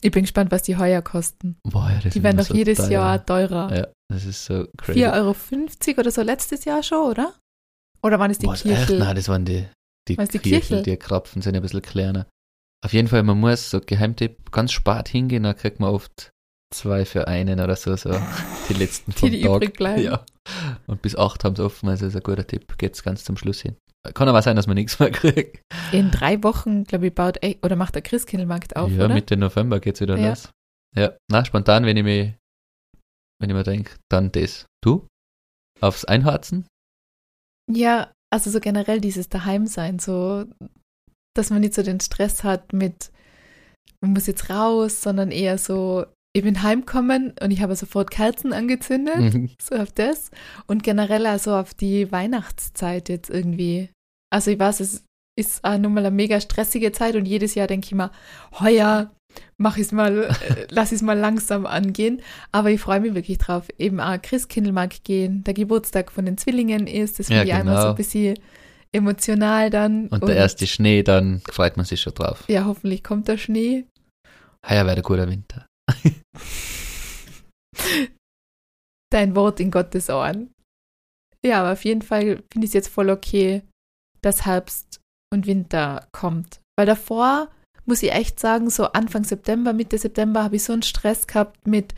[0.00, 1.56] Ich bin gespannt, was die heuer kosten.
[1.64, 2.90] Boah, ja, Die werden doch so jedes teuer.
[2.90, 3.76] Jahr teurer.
[3.76, 5.04] Ja, das ist so crazy.
[5.04, 7.34] 4,50 Euro oder so letztes Jahr schon, oder?
[8.02, 8.62] Oder waren es die Boah, echt?
[8.62, 9.00] Kirchel?
[9.00, 9.66] Nein, das waren die,
[10.06, 10.82] die, Was, die Kirchel, Kirchel?
[10.84, 12.28] die Krapfen sind ein bisschen kleiner.
[12.84, 16.30] Auf jeden Fall, man muss so Geheimtipp ganz spät hingehen, dann kriegt man oft
[16.74, 18.10] zwei für einen oder so, so
[18.68, 19.56] die letzten Die, vom die Tag.
[19.56, 20.02] übrig bleiben.
[20.02, 20.24] Ja.
[20.86, 22.76] Und bis acht haben sie offen, also ist ein guter Tipp.
[22.78, 23.76] Geht's ganz zum Schluss hin.
[24.14, 25.60] Kann aber sein, dass man nichts mehr kriegt.
[25.92, 29.14] In drei Wochen, glaube ich, baut oder macht der Christkindlmarkt auf, ja, oder?
[29.14, 30.30] Mitte November geht's wieder Ja.
[30.30, 30.50] los.
[30.96, 32.34] Ja, na, spontan, wenn ich mir,
[33.40, 34.66] wenn ich mir denke, dann das.
[34.82, 35.06] Du?
[35.80, 36.66] Aufs Einharzen?
[37.70, 40.46] Ja, also so generell dieses Daheimsein, so,
[41.36, 43.10] dass man nicht so den Stress hat mit,
[44.00, 48.52] man muss jetzt raus, sondern eher so, ich bin heimkommen und ich habe sofort Kerzen
[48.52, 49.50] angezündet, Mhm.
[49.60, 50.30] so auf das.
[50.66, 53.90] Und generell also auf die Weihnachtszeit jetzt irgendwie.
[54.30, 55.04] Also ich weiß, es
[55.38, 58.10] ist auch nun mal eine mega stressige Zeit und jedes Jahr denke ich mir,
[58.60, 59.10] heuer
[59.56, 62.20] mach ich mal, äh, lass es mal langsam angehen.
[62.52, 63.68] Aber ich freue mich wirklich drauf.
[63.78, 67.18] Eben auch Christkindlmarkt gehen, der Geburtstag von den Zwillingen ist.
[67.18, 67.90] Das Ja, finde ich einmal so genau.
[67.90, 68.38] ein bisschen
[68.92, 70.08] emotional dann.
[70.08, 72.44] Und der erste Schnee, dann freut man sich schon drauf.
[72.48, 73.84] Ja, hoffentlich kommt der Schnee.
[74.68, 75.66] Heuer wäre ein guter Winter.
[79.10, 80.52] Dein Wort in Gottes Ohren.
[81.44, 83.62] Ja, aber auf jeden Fall finde ich es jetzt voll okay,
[84.20, 85.00] dass Herbst
[85.32, 86.60] und Winter kommt.
[86.76, 87.50] Weil davor,
[87.86, 91.66] muss ich echt sagen, so Anfang September, Mitte September habe ich so einen Stress gehabt
[91.66, 91.94] mit,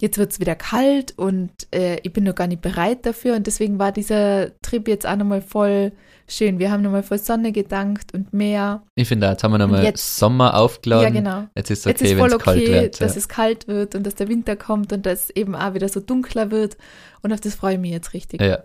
[0.00, 3.36] jetzt wird es wieder kalt und äh, ich bin noch gar nicht bereit dafür.
[3.36, 5.92] Und deswegen war dieser Trip jetzt auch nochmal voll
[6.28, 6.58] schön.
[6.58, 8.82] Wir haben nochmal voll Sonne gedankt und Meer.
[8.94, 11.14] Ich finde, jetzt haben wir nochmal Sommer aufgeladen.
[11.14, 11.48] Ja, genau.
[11.56, 13.00] Jetzt ist es okay, ist wenn voll es kalt okay, wird.
[13.00, 13.18] dass Ja.
[13.18, 16.50] es kalt wird und dass der Winter kommt und dass eben auch wieder so dunkler
[16.50, 16.76] wird.
[17.22, 18.40] Und auf das freue ich mich jetzt richtig.
[18.40, 18.64] ja,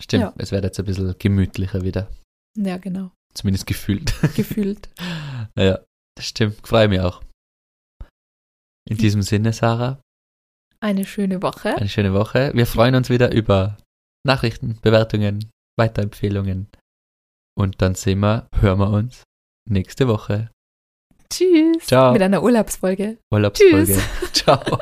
[0.00, 0.22] stimmt.
[0.22, 0.34] Ja.
[0.38, 2.08] Es wird jetzt ein bisschen gemütlicher wieder.
[2.58, 3.10] Ja, genau.
[3.34, 4.12] Zumindest gefühlt.
[4.34, 4.90] Gefühlt.
[5.56, 5.80] ja,
[6.16, 6.66] das stimmt.
[6.66, 7.22] Freue mich auch.
[8.88, 10.00] In diesem Sinne, Sarah,
[10.82, 11.76] Eine schöne Woche.
[11.76, 12.50] eine schöne Woche.
[12.54, 13.78] Wir freuen uns wieder über
[14.26, 16.66] Nachrichten, Bewertungen, Weiterempfehlungen.
[17.56, 19.22] Und dann sehen wir, hören wir uns
[19.70, 20.50] nächste Woche.
[21.32, 21.86] Tschüss.
[21.86, 22.12] Ciao.
[22.12, 23.18] Mit einer Urlaubsfolge.
[23.32, 23.96] Urlaubsfolge.
[24.32, 24.80] Ciao.